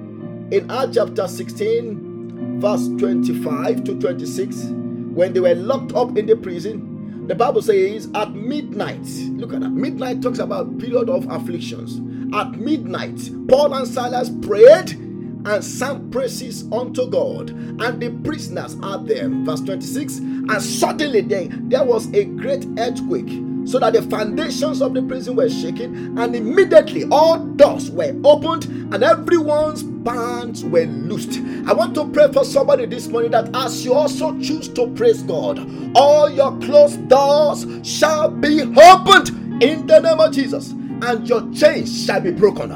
in 0.51 0.70
Acts 0.70 0.96
chapter 0.96 1.27
16, 1.27 2.60
verse 2.62 2.88
25 3.00 3.84
to 3.86 4.00
26, 4.00 4.65
when 5.13 5.34
they 5.34 5.39
were 5.39 5.55
locked 5.55 5.94
up 5.94 6.17
in 6.17 6.27
the 6.27 6.36
prison, 6.36 7.27
the 7.27 7.34
Bible 7.34 7.62
says 7.62 8.10
at 8.13 8.32
midnight, 8.34 9.05
look 9.38 9.53
at 9.53 9.62
that, 9.62 9.72
midnight 9.72 10.22
talks 10.22 10.38
about 10.38 10.77
period 10.77 11.10
of 11.10 11.27
afflictions. 11.32 11.98
At 12.36 12.51
midnight, 12.53 13.20
Paul 13.48 13.74
and 13.74 13.88
Silas 13.88 14.29
prayed 14.41 14.91
and 14.91 15.63
sang 15.63 16.12
praises 16.12 16.63
unto 16.72 17.10
God, 17.10 17.50
and 17.50 18.00
the 18.00 18.12
prisoners 18.24 18.77
are 18.84 19.00
there. 19.00 19.29
Verse 19.29 19.62
26, 19.62 20.17
and 20.20 20.62
suddenly 20.62 21.22
there, 21.22 21.48
there 21.50 21.84
was 21.84 22.12
a 22.13 22.25
great 22.25 22.65
earthquake 22.77 23.29
so 23.66 23.80
that 23.80 23.94
the 23.94 24.02
foundations 24.04 24.82
of 24.82 24.94
the 24.94 25.02
prison 25.02 25.36
were 25.36 25.50
shaken, 25.50 26.18
and 26.18 26.36
immediately 26.36 27.06
all 27.12 27.40
doors 27.40 27.90
were 27.92 28.16
opened 28.24 28.66
and 28.94 29.04
everyone's 29.04 29.84
bands 29.84 30.64
were 30.64 30.86
loosed. 30.86 31.40
I 31.68 31.74
want 31.74 31.96
to 31.96 32.08
pray 32.10 32.32
for 32.32 32.46
somebody 32.46 32.86
this 32.86 33.08
morning 33.08 33.32
that 33.32 33.50
as 33.56 33.84
you 33.84 33.94
also 33.94 34.40
choose 34.40 34.70
to 34.70 34.88
praise 34.96 35.24
God, 35.24 35.60
all 35.96 36.30
your 36.30 36.58
closed 36.60 37.08
doors 37.10 37.66
shall 37.84 38.30
be 38.30 38.62
opened 38.62 39.64
in 39.64 39.88
the 39.88 40.00
name 40.00 40.20
of 40.20 40.32
Jesus, 40.34 40.72
and 40.72 41.28
your 41.28 41.42
chains 41.54 42.06
shall 42.06 42.22
be 42.22 42.32
broken 42.32 42.72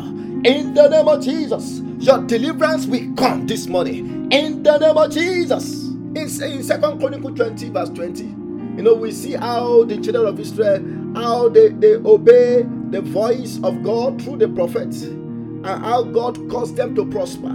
in 0.46 0.74
the 0.74 0.88
name 0.88 1.08
of 1.08 1.24
Jesus. 1.24 1.82
Your 2.00 2.20
deliverance 2.26 2.86
will 2.86 3.14
come 3.16 3.46
this 3.46 3.68
morning 3.68 4.32
in 4.32 4.64
the 4.64 4.78
name 4.78 4.98
of 4.98 5.12
Jesus. 5.12 5.88
In, 5.90 6.18
in 6.18 6.68
2 6.68 6.98
Chronicles 6.98 7.36
20, 7.36 7.70
verse 7.70 7.90
20. 7.90 8.49
You 8.78 8.84
know, 8.84 8.94
we 8.96 9.12
see 9.12 9.34
how 9.34 9.84
the 9.86 9.98
children 10.00 10.26
of 10.28 10.40
Israel, 10.40 10.84
how 11.16 11.50
they, 11.50 11.70
they 11.70 11.96
obey 11.96 12.66
the 12.92 13.02
voice 13.02 13.60
of 13.64 13.84
God 13.84 14.22
through 14.22 14.38
the 14.38 14.50
prophets, 14.50 15.04
and 15.04 15.66
how 15.66 16.04
God 16.04 16.50
caused 16.50 16.78
them 16.78 16.96
to 16.96 17.06
prosper, 17.06 17.50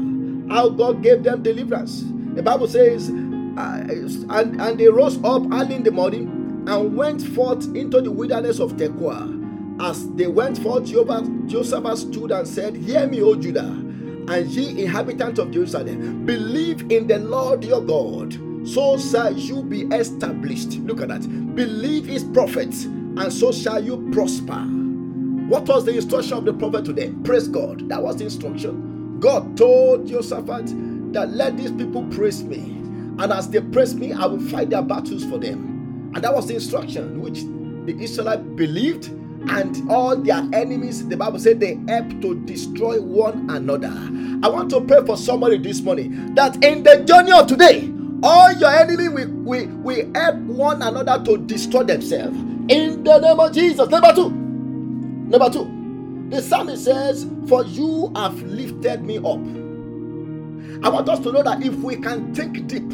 how 0.54 0.68
God 0.68 1.02
gave 1.02 1.22
them 1.24 1.42
deliverance. 1.42 2.04
The 2.34 2.42
Bible 2.42 2.68
says, 2.68 3.10
uh, 3.10 3.86
and, 4.30 4.60
and 4.60 4.78
they 4.78 4.88
rose 4.88 5.18
up 5.24 5.42
early 5.52 5.76
in 5.76 5.82
the 5.84 5.90
morning 5.92 6.64
and 6.68 6.96
went 6.96 7.22
forth 7.22 7.64
into 7.76 8.00
the 8.00 8.10
wilderness 8.10 8.60
of 8.60 8.74
Tekoa. 8.76 9.40
As 9.82 10.08
they 10.12 10.26
went 10.28 10.58
forth, 10.58 10.86
Jehoshaphat 10.86 11.98
stood 11.98 12.32
and 12.32 12.46
said, 12.48 12.76
Hear 12.76 13.06
me, 13.08 13.22
O 13.22 13.34
Judah, 13.34 13.66
and 13.66 14.46
ye 14.48 14.84
inhabitants 14.84 15.38
of 15.40 15.50
Jerusalem, 15.52 16.26
believe 16.26 16.90
in 16.92 17.06
the 17.08 17.18
Lord 17.18 17.64
your 17.64 17.82
God 17.82 18.38
so 18.64 18.98
shall 18.98 19.32
you 19.32 19.62
be 19.62 19.82
established. 19.94 20.78
Look 20.80 21.00
at 21.00 21.08
that. 21.08 21.22
Believe 21.54 22.06
his 22.06 22.24
prophets, 22.24 22.84
and 22.84 23.32
so 23.32 23.52
shall 23.52 23.82
you 23.82 24.08
prosper. 24.12 24.64
What 25.48 25.68
was 25.68 25.84
the 25.84 25.94
instruction 25.94 26.38
of 26.38 26.44
the 26.44 26.54
prophet 26.54 26.84
today? 26.86 27.12
Praise 27.24 27.48
God. 27.48 27.88
That 27.88 28.02
was 28.02 28.16
the 28.16 28.24
instruction. 28.24 29.20
God 29.20 29.56
told 29.56 30.06
Jehoshaphat 30.06 30.66
that 31.12 31.30
let 31.30 31.56
these 31.56 31.70
people 31.72 32.04
praise 32.08 32.42
me. 32.42 32.58
And 33.18 33.32
as 33.32 33.48
they 33.50 33.60
praise 33.60 33.94
me, 33.94 34.12
I 34.12 34.26
will 34.26 34.40
fight 34.40 34.70
their 34.70 34.82
battles 34.82 35.24
for 35.24 35.38
them. 35.38 36.10
And 36.14 36.24
that 36.24 36.34
was 36.34 36.48
the 36.48 36.54
instruction 36.54 37.20
which 37.20 37.42
the 37.86 38.02
Israelites 38.02 38.42
believed, 38.56 39.06
and 39.50 39.90
all 39.90 40.16
their 40.16 40.42
enemies, 40.54 41.06
the 41.06 41.16
Bible 41.16 41.38
said 41.38 41.60
they 41.60 41.78
helped 41.86 42.22
to 42.22 42.34
destroy 42.46 43.00
one 43.00 43.50
another. 43.50 43.92
I 44.42 44.48
want 44.48 44.70
to 44.70 44.80
pray 44.80 45.04
for 45.04 45.16
somebody 45.16 45.58
this 45.58 45.82
morning 45.82 46.34
that 46.34 46.64
in 46.64 46.82
the 46.82 47.04
journey 47.04 47.32
of 47.32 47.46
today, 47.46 47.93
all 48.24 48.52
your 48.54 48.70
enemy 48.70 49.08
will, 49.08 49.28
will, 49.30 49.66
will 49.68 50.12
help 50.14 50.36
one 50.36 50.82
another 50.82 51.22
to 51.26 51.38
destroy 51.38 51.84
themselves. 51.84 52.36
In 52.70 53.04
the 53.04 53.18
name 53.20 53.38
of 53.38 53.52
Jesus. 53.52 53.88
Number 53.90 54.14
two. 54.14 54.30
Number 55.14 55.50
two. 55.50 56.28
The 56.30 56.42
psalmist 56.42 56.84
says, 56.84 57.26
For 57.48 57.64
you 57.66 58.10
have 58.16 58.42
lifted 58.42 59.04
me 59.04 59.18
up. 59.18 59.40
I 60.84 60.88
want 60.88 61.08
us 61.08 61.20
to 61.20 61.32
know 61.32 61.42
that 61.42 61.62
if 61.64 61.74
we 61.76 61.96
can 61.96 62.34
think 62.34 62.66
deep, 62.66 62.90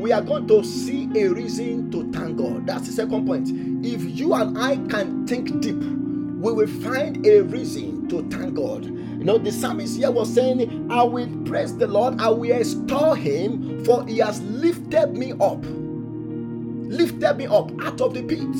we 0.00 0.12
are 0.12 0.22
going 0.22 0.46
to 0.48 0.64
see 0.64 1.10
a 1.16 1.28
reason 1.28 1.90
to 1.92 2.10
thank 2.12 2.38
God. 2.38 2.66
That's 2.66 2.86
the 2.86 2.92
second 2.92 3.26
point. 3.26 3.48
If 3.84 4.02
you 4.18 4.34
and 4.34 4.58
I 4.58 4.76
can 4.88 5.26
think 5.26 5.60
deep, 5.60 5.76
we 5.76 6.52
will 6.52 6.68
find 6.82 7.26
a 7.26 7.42
reason 7.42 8.08
to 8.10 8.22
thank 8.30 8.54
God. 8.54 8.84
You 9.24 9.32
know, 9.32 9.38
the 9.38 9.52
psalmist 9.52 9.96
here 9.96 10.10
was 10.10 10.34
saying, 10.34 10.92
I 10.92 11.02
will 11.02 11.26
praise 11.46 11.74
the 11.74 11.86
Lord, 11.86 12.20
I 12.20 12.28
will 12.28 12.52
extol 12.52 13.14
him, 13.14 13.82
for 13.82 14.06
he 14.06 14.18
has 14.18 14.42
lifted 14.42 15.14
me 15.14 15.32
up. 15.40 15.64
Lifted 15.64 17.38
me 17.38 17.46
up 17.46 17.70
out 17.80 18.02
of 18.02 18.12
the 18.12 18.22
pit. 18.22 18.54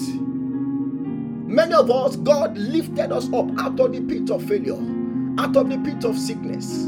Many 1.47 1.75
of 1.75 1.90
us, 1.90 2.16
God 2.16 2.56
lifted 2.56 3.12
us 3.12 3.30
up 3.30 3.50
out 3.59 3.78
of 3.78 3.92
the 3.92 4.00
pit 4.09 4.30
of 4.30 4.42
failure, 4.42 4.78
out 5.38 5.54
of 5.54 5.68
the 5.68 5.76
pit 5.85 6.02
of 6.02 6.18
sickness. 6.18 6.85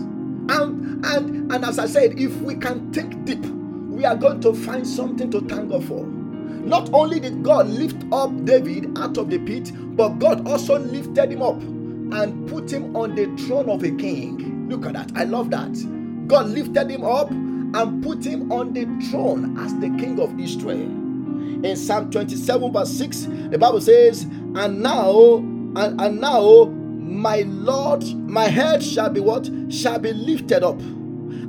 And 0.49 1.04
and 1.04 1.52
and 1.52 1.62
as 1.62 1.78
I 1.78 1.85
said, 1.85 2.18
if 2.18 2.35
we 2.40 2.54
can 2.54 2.90
think 2.95 3.26
deep, 3.26 3.45
we 3.45 4.06
are 4.06 4.16
going 4.16 4.40
to 4.40 4.54
find 4.54 4.87
something 4.87 5.30
to 5.33 5.42
thank 5.42 5.68
God 5.68 5.85
for. 5.85 6.02
Not 6.02 6.88
only 6.95 7.21
did 7.21 7.42
God 7.42 7.68
lift 7.68 8.02
up 8.11 8.30
David 8.47 8.97
out 8.97 9.18
of 9.18 9.28
the 9.28 9.38
pit, 9.38 9.71
but 9.95 10.18
God 10.18 10.49
also 10.49 10.78
lifted 10.78 11.30
him 11.30 11.42
up 11.42 11.61
and 12.13 12.49
put 12.49 12.73
him 12.73 12.97
on 12.97 13.15
the 13.15 13.25
throne 13.47 13.69
of 13.69 13.83
a 13.83 13.91
king. 13.91 14.69
Look 14.69 14.87
at 14.87 14.95
that. 14.95 15.13
I 15.15 15.25
love 15.25 15.51
that. 15.51 15.73
God 16.29 16.47
lifted 16.49 16.91
him 16.91 17.05
up 17.05 17.31
and 17.31 18.03
put 18.03 18.25
him 18.25 18.51
on 18.51 18.73
the 18.73 18.85
throne 19.11 19.59
as 19.59 19.75
the 19.75 19.89
king 19.99 20.19
of 20.21 20.39
Israel. 20.41 20.81
In 21.65 21.77
Psalm 21.77 22.11
27, 22.11 22.73
verse 22.73 22.91
6, 22.91 23.21
the 23.51 23.59
Bible 23.59 23.81
says, 23.81 24.23
And 24.23 24.83
now, 24.83 25.37
and, 25.37 26.01
and 26.01 26.21
now 26.21 26.65
my 26.65 27.43
Lord, 27.47 28.05
my 28.15 28.45
head 28.45 28.83
shall 28.83 29.11
be 29.11 29.21
what? 29.21 29.49
Shall 29.69 29.99
be 29.99 30.13
lifted 30.13 30.63
up 30.63 30.81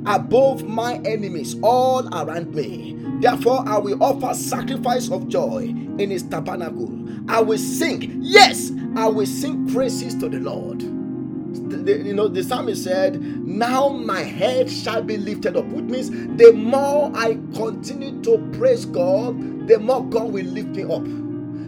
above 0.06 0.64
my 0.64 0.94
enemies 1.04 1.56
all 1.62 2.08
around 2.14 2.54
me. 2.54 2.94
Therefore, 3.20 3.64
I 3.68 3.78
will 3.78 4.02
offer 4.02 4.34
sacrifice 4.34 5.10
of 5.10 5.28
joy 5.28 5.64
in 5.98 6.10
his 6.10 6.22
tabernacle. 6.24 6.92
I 7.28 7.40
will 7.40 7.58
sing, 7.58 8.18
yes, 8.22 8.72
I 8.96 9.08
will 9.08 9.26
sing 9.26 9.68
praises 9.72 10.14
to 10.16 10.28
the 10.28 10.38
Lord. 10.40 10.80
The, 11.50 12.02
you 12.04 12.14
know, 12.14 12.28
the 12.28 12.42
psalmist 12.44 12.84
said, 12.84 13.20
Now 13.22 13.88
my 13.88 14.20
head 14.22 14.70
shall 14.70 15.02
be 15.02 15.16
lifted 15.18 15.56
up, 15.56 15.66
which 15.66 15.84
means 15.86 16.10
the 16.10 16.52
more 16.52 17.10
I 17.14 17.34
continue 17.54 18.22
to 18.22 18.38
praise 18.58 18.84
God, 18.86 19.68
the 19.68 19.78
more 19.78 20.04
God 20.04 20.32
will 20.32 20.46
lift 20.46 20.70
me 20.70 20.84
up 20.84 21.06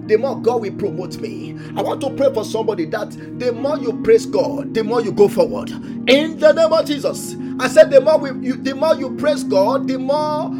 the 0.06 0.16
more 0.18 0.40
God 0.40 0.62
will 0.62 0.72
promote 0.74 1.18
me. 1.20 1.56
I 1.76 1.82
want 1.82 2.00
to 2.02 2.10
pray 2.10 2.32
for 2.34 2.44
somebody 2.44 2.84
that 2.86 3.10
the 3.38 3.52
more 3.52 3.78
you 3.78 4.00
praise 4.02 4.26
God, 4.26 4.74
the 4.74 4.82
more 4.84 5.00
you 5.00 5.12
go 5.12 5.28
forward. 5.28 5.70
In 6.08 6.38
the 6.38 6.52
name 6.52 6.72
of 6.72 6.86
Jesus. 6.86 7.36
I 7.60 7.68
said 7.68 7.90
the 7.90 8.00
more 8.00 8.18
we, 8.18 8.30
you, 8.48 8.56
the 8.56 8.74
more 8.74 8.94
you 8.96 9.16
praise 9.16 9.44
God, 9.44 9.86
the 9.88 9.98
more 9.98 10.50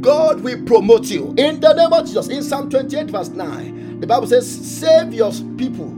God 0.00 0.40
will 0.42 0.62
promote 0.64 1.06
you. 1.10 1.34
In 1.36 1.60
the 1.60 1.72
name 1.74 1.92
of 1.92 2.06
Jesus. 2.06 2.28
In 2.28 2.42
Psalm 2.42 2.70
28, 2.70 3.10
verse 3.10 3.28
9, 3.30 4.00
the 4.00 4.06
Bible 4.06 4.26
says, 4.26 4.48
Save 4.50 5.12
your 5.14 5.32
people 5.58 5.88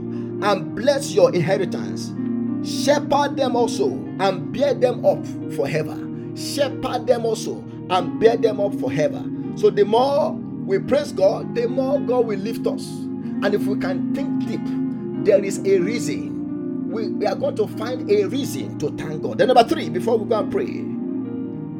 and 0.43 0.75
bless 0.75 1.11
your 1.11 1.33
inheritance. 1.33 2.11
Shepherd 2.67 3.35
them 3.37 3.55
also 3.55 3.91
and 4.19 4.51
bear 4.53 4.73
them 4.73 5.05
up 5.05 5.25
forever. 5.55 5.97
Shepherd 6.35 7.07
them 7.07 7.25
also 7.25 7.63
and 7.89 8.19
bear 8.19 8.37
them 8.37 8.59
up 8.59 8.73
forever. 8.79 9.23
So 9.55 9.69
the 9.69 9.85
more 9.85 10.33
we 10.33 10.79
praise 10.79 11.11
God, 11.11 11.55
the 11.55 11.67
more 11.67 11.99
God 11.99 12.25
will 12.25 12.39
lift 12.39 12.67
us. 12.67 12.87
And 12.87 13.53
if 13.53 13.65
we 13.65 13.77
can 13.79 14.13
think 14.15 14.47
deep, 14.47 14.61
there 15.25 15.43
is 15.43 15.59
a 15.59 15.79
reason. 15.79 16.89
We, 16.91 17.09
we 17.09 17.25
are 17.25 17.35
going 17.35 17.55
to 17.57 17.67
find 17.67 18.09
a 18.09 18.25
reason 18.25 18.79
to 18.79 18.89
thank 18.97 19.23
God. 19.23 19.37
Then, 19.39 19.47
number 19.47 19.63
three, 19.63 19.89
before 19.89 20.17
we 20.17 20.29
go 20.29 20.39
and 20.39 20.51
pray, 20.51 20.85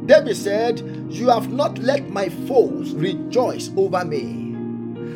David 0.05 0.36
said, 0.36 0.81
You 1.10 1.29
have 1.29 1.51
not 1.51 1.77
let 1.77 2.10
my 2.10 2.29
foes 2.29 2.93
rejoice 2.93 3.72
over 3.77 4.03
me. 4.03 4.53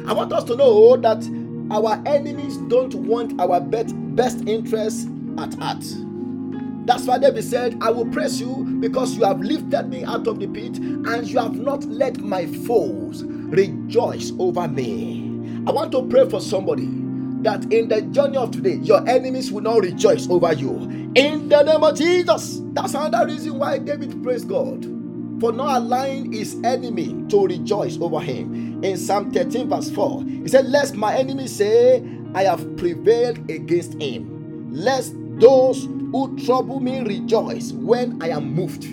I 0.08 0.14
want 0.14 0.32
us 0.32 0.46
to 0.46 0.56
know 0.56 0.96
that 0.98 1.28
our 1.72 2.02
enemies 2.06 2.58
don't 2.70 2.94
want 2.96 3.40
our 3.42 3.60
best, 3.60 3.94
best 4.16 4.48
interests 4.48 5.06
at 5.38 5.54
heart. 5.56 5.84
That's 6.86 7.04
why 7.04 7.18
David 7.18 7.44
said, 7.44 7.78
I 7.82 7.90
will 7.92 8.06
praise 8.06 8.40
you 8.40 8.64
because 8.80 9.18
you 9.18 9.26
have 9.26 9.42
lifted 9.42 9.90
me 9.90 10.06
out 10.06 10.26
of 10.26 10.40
the 10.40 10.48
pit 10.48 10.78
and 10.78 11.28
you 11.28 11.38
have 11.40 11.56
not 11.56 11.84
let 11.84 12.20
my 12.20 12.46
foes 12.46 13.26
rejoice 13.26 14.32
over 14.40 14.70
me. 14.70 15.64
I 15.68 15.72
want 15.72 15.92
to 15.92 16.08
pray 16.08 16.30
for 16.30 16.40
somebody 16.40 16.86
that 17.48 17.72
in 17.72 17.88
the 17.88 18.02
journey 18.02 18.36
of 18.36 18.52
today, 18.52 18.76
your 18.76 19.08
enemies 19.08 19.54
will 19.54 19.62
not 19.62 19.82
rejoice 19.82 20.30
over 20.30 20.52
you. 20.52 20.70
In 21.16 21.48
the 21.48 21.64
name 21.64 21.82
of 21.82 21.98
Jesus. 21.98 22.60
That's 22.74 22.94
another 22.94 23.26
reason 23.26 23.58
why 23.58 23.80
David 23.80 24.22
praised 24.22 24.50
God 24.50 24.84
for 25.40 25.54
not 25.54 25.78
allowing 25.78 26.34
his 26.34 26.56
enemy 26.66 27.16
to 27.30 27.48
rejoice 27.48 27.98
over 28.02 28.20
him. 28.20 28.84
In 28.84 28.98
Psalm 28.98 29.32
13, 29.32 29.70
verse 29.70 29.90
4, 29.90 30.24
he 30.24 30.48
said, 30.50 30.66
Lest 30.66 30.96
my 30.96 31.16
enemy 31.16 31.48
say, 31.48 32.04
I 32.36 32.44
have 32.44 32.76
prevailed 32.76 33.38
against 33.50 33.94
him. 33.94 34.70
Lest 34.70 35.14
those 35.40 35.86
who 35.86 36.38
trouble 36.46 36.82
me 36.82 37.00
rejoice 37.00 37.72
when 37.72 38.22
I 38.22 38.30
am 38.30 38.54
moved. 38.54 38.84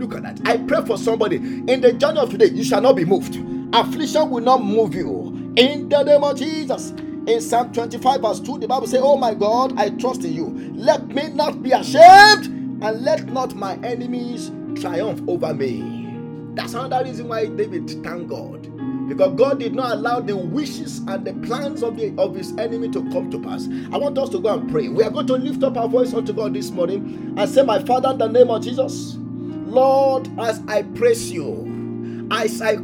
Look 0.00 0.16
at 0.16 0.22
that. 0.24 0.40
I 0.48 0.56
pray 0.56 0.84
for 0.84 0.98
somebody 0.98 1.36
in 1.36 1.80
the 1.80 1.92
journey 1.92 2.18
of 2.18 2.30
today, 2.30 2.46
you 2.46 2.64
shall 2.64 2.80
not 2.80 2.96
be 2.96 3.04
moved. 3.04 3.36
Affliction 3.72 4.30
will 4.30 4.42
not 4.42 4.64
move 4.64 4.96
you. 4.96 5.54
In 5.56 5.88
the 5.88 6.02
name 6.02 6.24
of 6.24 6.36
Jesus. 6.36 6.92
In 7.26 7.40
Psalm 7.40 7.72
25, 7.72 8.22
verse 8.22 8.40
2, 8.40 8.58
the 8.58 8.68
Bible 8.68 8.86
says, 8.86 9.00
Oh 9.02 9.16
my 9.16 9.34
God, 9.34 9.78
I 9.78 9.90
trust 9.90 10.24
in 10.24 10.32
you. 10.32 10.48
Let 10.74 11.06
me 11.08 11.28
not 11.28 11.62
be 11.62 11.72
ashamed, 11.72 12.46
and 12.82 13.02
let 13.02 13.26
not 13.26 13.54
my 13.54 13.74
enemies 13.82 14.50
triumph 14.80 15.22
over 15.28 15.52
me. 15.52 16.52
That's 16.54 16.74
another 16.74 17.04
reason 17.04 17.28
why 17.28 17.46
David 17.46 17.88
thanked 18.02 18.28
God. 18.28 18.62
Because 19.08 19.34
God 19.36 19.60
did 19.60 19.74
not 19.74 19.92
allow 19.92 20.20
the 20.20 20.36
wishes 20.36 20.98
and 21.00 21.24
the 21.24 21.34
plans 21.46 21.82
of, 21.82 21.96
the, 21.96 22.14
of 22.16 22.34
his 22.34 22.56
enemy 22.58 22.88
to 22.90 23.02
come 23.10 23.30
to 23.30 23.40
pass. 23.40 23.68
I 23.92 23.98
want 23.98 24.16
us 24.18 24.30
to 24.30 24.40
go 24.40 24.54
and 24.54 24.70
pray. 24.70 24.88
We 24.88 25.02
are 25.02 25.10
going 25.10 25.26
to 25.26 25.34
lift 25.34 25.62
up 25.62 25.76
our 25.76 25.88
voice 25.88 26.14
unto 26.14 26.32
God 26.32 26.54
this 26.54 26.70
morning 26.70 27.34
and 27.36 27.50
say, 27.50 27.62
My 27.62 27.82
Father, 27.84 28.10
in 28.10 28.18
the 28.18 28.28
name 28.28 28.50
of 28.50 28.62
Jesus, 28.62 29.16
Lord, 29.18 30.28
as 30.38 30.62
I 30.68 30.82
praise 30.82 31.30
you, 31.30 32.28
as 32.30 32.62
I 32.62 32.78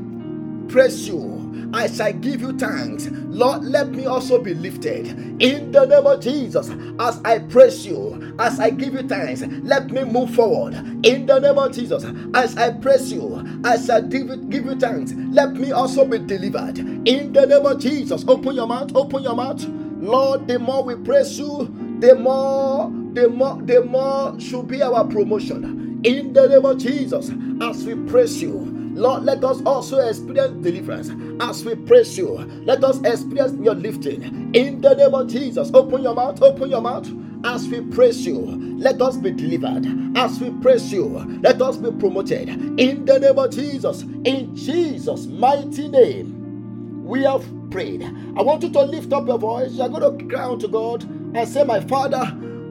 praise 0.68 1.09
you. 1.09 1.45
I 1.74 1.88
shall 1.88 2.12
give 2.14 2.40
you 2.40 2.57
thanks. 2.59 3.09
Lord, 3.29 3.64
let 3.64 3.90
me 3.90 4.07
also 4.07 4.40
be 4.42 4.55
lifted 4.55 5.09
in 5.42 5.72
the 5.72 5.87
name 5.87 6.07
of 6.07 6.20
Jesus. 6.20 6.70
As 7.00 7.20
I 7.24 7.40
praise 7.40 7.87
you, 7.87 8.35
as 8.38 8.61
I 8.61 8.70
give 8.70 8.94
you 8.94 9.02
thanks, 9.09 9.42
let 9.62 9.90
me 9.90 10.05
move 10.05 10.35
forward 10.35 10.74
in 11.07 11.26
the 11.26 11.38
name 11.38 11.59
of 11.59 11.72
Jesus. 11.72 12.05
As 12.35 12.57
I 12.57 12.72
praise 12.72 13.12
you, 13.12 13.44
as 13.64 13.90
I 13.90 14.00
give 14.02 14.29
you, 14.29 14.37
give 14.37 14.66
you 14.66 14.76
thanks. 14.79 15.12
Let 15.31 15.55
me 15.55 15.72
also 15.72 16.05
be 16.07 16.18
delivered 16.18 16.79
in 16.79 17.33
the 17.33 17.46
name 17.46 17.66
of 17.66 17.81
Jesus. 17.81 18.24
Open 18.29 18.55
your 18.55 18.66
mouth, 18.66 18.94
open 18.94 19.22
your 19.22 19.35
mouth. 19.37 19.64
Lord, 20.00 20.48
the 20.48 20.59
more 20.59 20.85
we 20.85 20.96
praise 20.96 21.38
you, 21.38 21.72
the 22.00 22.14
more, 22.14 22.90
the 23.14 23.29
more, 23.29 23.61
the 23.62 23.85
more 23.85 24.38
should 24.40 24.68
be 24.68 24.83
our 24.83 25.05
promotion 25.07 26.00
in 26.05 26.33
the 26.33 26.48
name 26.48 26.64
of 26.64 26.79
Jesus. 26.79 27.31
As 27.62 27.85
we 27.85 27.94
praise 28.11 28.40
you, 28.42 28.75
Lord, 28.96 29.24
let 29.24 29.44
us 29.44 29.61
also 29.66 29.98
experience 29.98 30.62
deliverance 30.64 31.11
as 31.42 31.62
we 31.66 31.74
praise 31.74 32.16
you. 32.16 32.30
Let 32.64 32.82
us 32.82 32.98
experience 33.04 33.52
your 33.62 33.74
lifting 33.74 34.54
in 34.54 34.80
the 34.80 34.94
name 34.94 35.14
of 35.14 35.28
Jesus. 35.28 35.70
Open 35.74 36.02
your 36.02 36.14
mouth, 36.14 36.40
open 36.42 36.70
your 36.70 36.80
mouth 36.80 37.06
as 37.44 37.68
we 37.68 37.82
praise 37.82 38.26
you. 38.26 38.38
Let 38.78 39.02
us 39.02 39.18
be 39.18 39.32
delivered 39.32 39.87
as 40.16 40.40
we 40.40 40.50
praise 40.62 40.90
you. 40.90 41.09
Let 41.42 41.61
us 41.61 41.76
be 41.76 41.90
promoted 41.92 42.48
in 42.48 43.04
the 43.04 43.18
name 43.20 43.38
of 43.38 43.50
Jesus. 43.50 44.00
In 44.24 44.56
Jesus' 44.56 45.26
mighty 45.26 45.88
name, 45.88 47.04
we 47.04 47.22
have 47.24 47.44
prayed. 47.70 48.02
I 48.02 48.42
want 48.42 48.62
you 48.62 48.70
to 48.70 48.80
lift 48.82 49.12
up 49.12 49.26
your 49.26 49.38
voice. 49.38 49.72
You're 49.72 49.90
going 49.90 50.18
to 50.18 50.24
cry 50.26 50.44
out 50.44 50.61
to 50.61 50.68
God 50.68 51.02
and 51.04 51.46
say, 51.46 51.64
My 51.64 51.80
Father, 51.80 52.22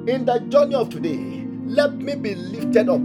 in 0.08 0.26
the 0.26 0.40
journey 0.50 0.74
of 0.74 0.90
today, 0.90 1.46
let 1.68 1.96
me 1.96 2.16
be 2.16 2.34
lifted 2.36 2.90
up 2.90 3.02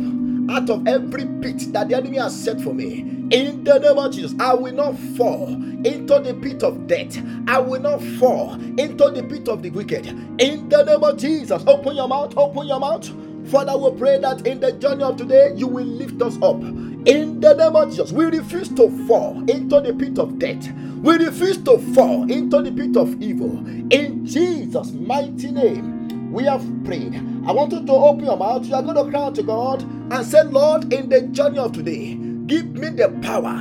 out 0.51 0.69
of 0.69 0.87
every 0.87 1.27
pit 1.41 1.73
that 1.73 1.89
the 1.89 1.97
enemy 1.97 2.19
has 2.19 2.39
set 2.39 2.61
for 2.61 2.75
me. 2.75 3.01
In 3.31 3.63
the 3.63 3.79
name 3.79 3.99
of 3.99 4.13
Jesus, 4.13 4.35
I 4.41 4.55
will 4.55 4.75
not 4.75 4.99
fall 5.17 5.49
into 5.49 6.19
the 6.19 6.37
pit 6.43 6.63
of 6.63 6.87
death. 6.87 7.17
I 7.47 7.59
will 7.59 7.81
not 7.81 8.03
fall 8.19 8.55
into 8.55 9.11
the 9.11 9.23
pit 9.23 9.49
of 9.49 9.63
the 9.63 9.71
wicked. 9.71 10.07
In 10.41 10.69
the 10.69 10.85
name 10.85 11.05
of 11.05 11.17
Jesus, 11.17 11.63
open 11.67 11.97
your 11.97 12.09
mouth, 12.09 12.37
open 12.37 12.67
your 12.67 12.81
mouth. 12.81 13.09
Father, 13.51 13.77
we 13.77 13.99
pray 13.99 14.19
that 14.19 14.47
in 14.47 14.61
the 14.61 14.73
journey 14.73 15.03
of 15.03 15.17
today, 15.17 15.53
you 15.57 15.67
will 15.67 15.87
lift 15.87 16.21
us 16.23 16.37
up. 16.43 16.61
In 16.61 17.41
the 17.41 17.55
name 17.55 17.75
of 17.77 17.89
Jesus, 17.91 18.13
we 18.13 18.27
refuse 18.27 18.69
to 18.71 18.91
fall 19.07 19.39
into 19.51 19.81
the 19.81 19.95
pit 19.99 20.19
of 20.19 20.39
death. 20.39 20.71
We 21.03 21.15
refuse 21.15 21.59
to 21.65 21.79
fall 21.95 22.31
into 22.31 22.63
the 22.63 22.71
pit 22.71 22.97
of 22.97 23.21
evil. 23.23 23.57
In 23.91 24.27
Jesus' 24.27 24.93
mighty 24.93 25.51
name, 25.51 26.00
we 26.31 26.45
have 26.45 26.65
prayed. 26.85 27.15
I 27.47 27.53
want 27.53 27.73
you 27.73 27.85
to 27.85 27.93
open 27.93 28.25
your 28.25 28.37
mouth. 28.37 28.65
You 28.67 28.75
are 28.75 28.83
going 28.83 28.97
to 28.97 29.11
cry 29.11 29.21
out 29.27 29.35
to 29.35 29.43
God 29.43 29.83
and 29.83 30.25
say, 30.25 30.43
Lord, 30.45 30.93
in 30.93 31.09
the 31.09 31.23
journey 31.23 31.59
of 31.59 31.73
today, 31.73 32.15
give 32.47 32.67
me 32.73 32.91
the 32.91 33.09
power 33.23 33.53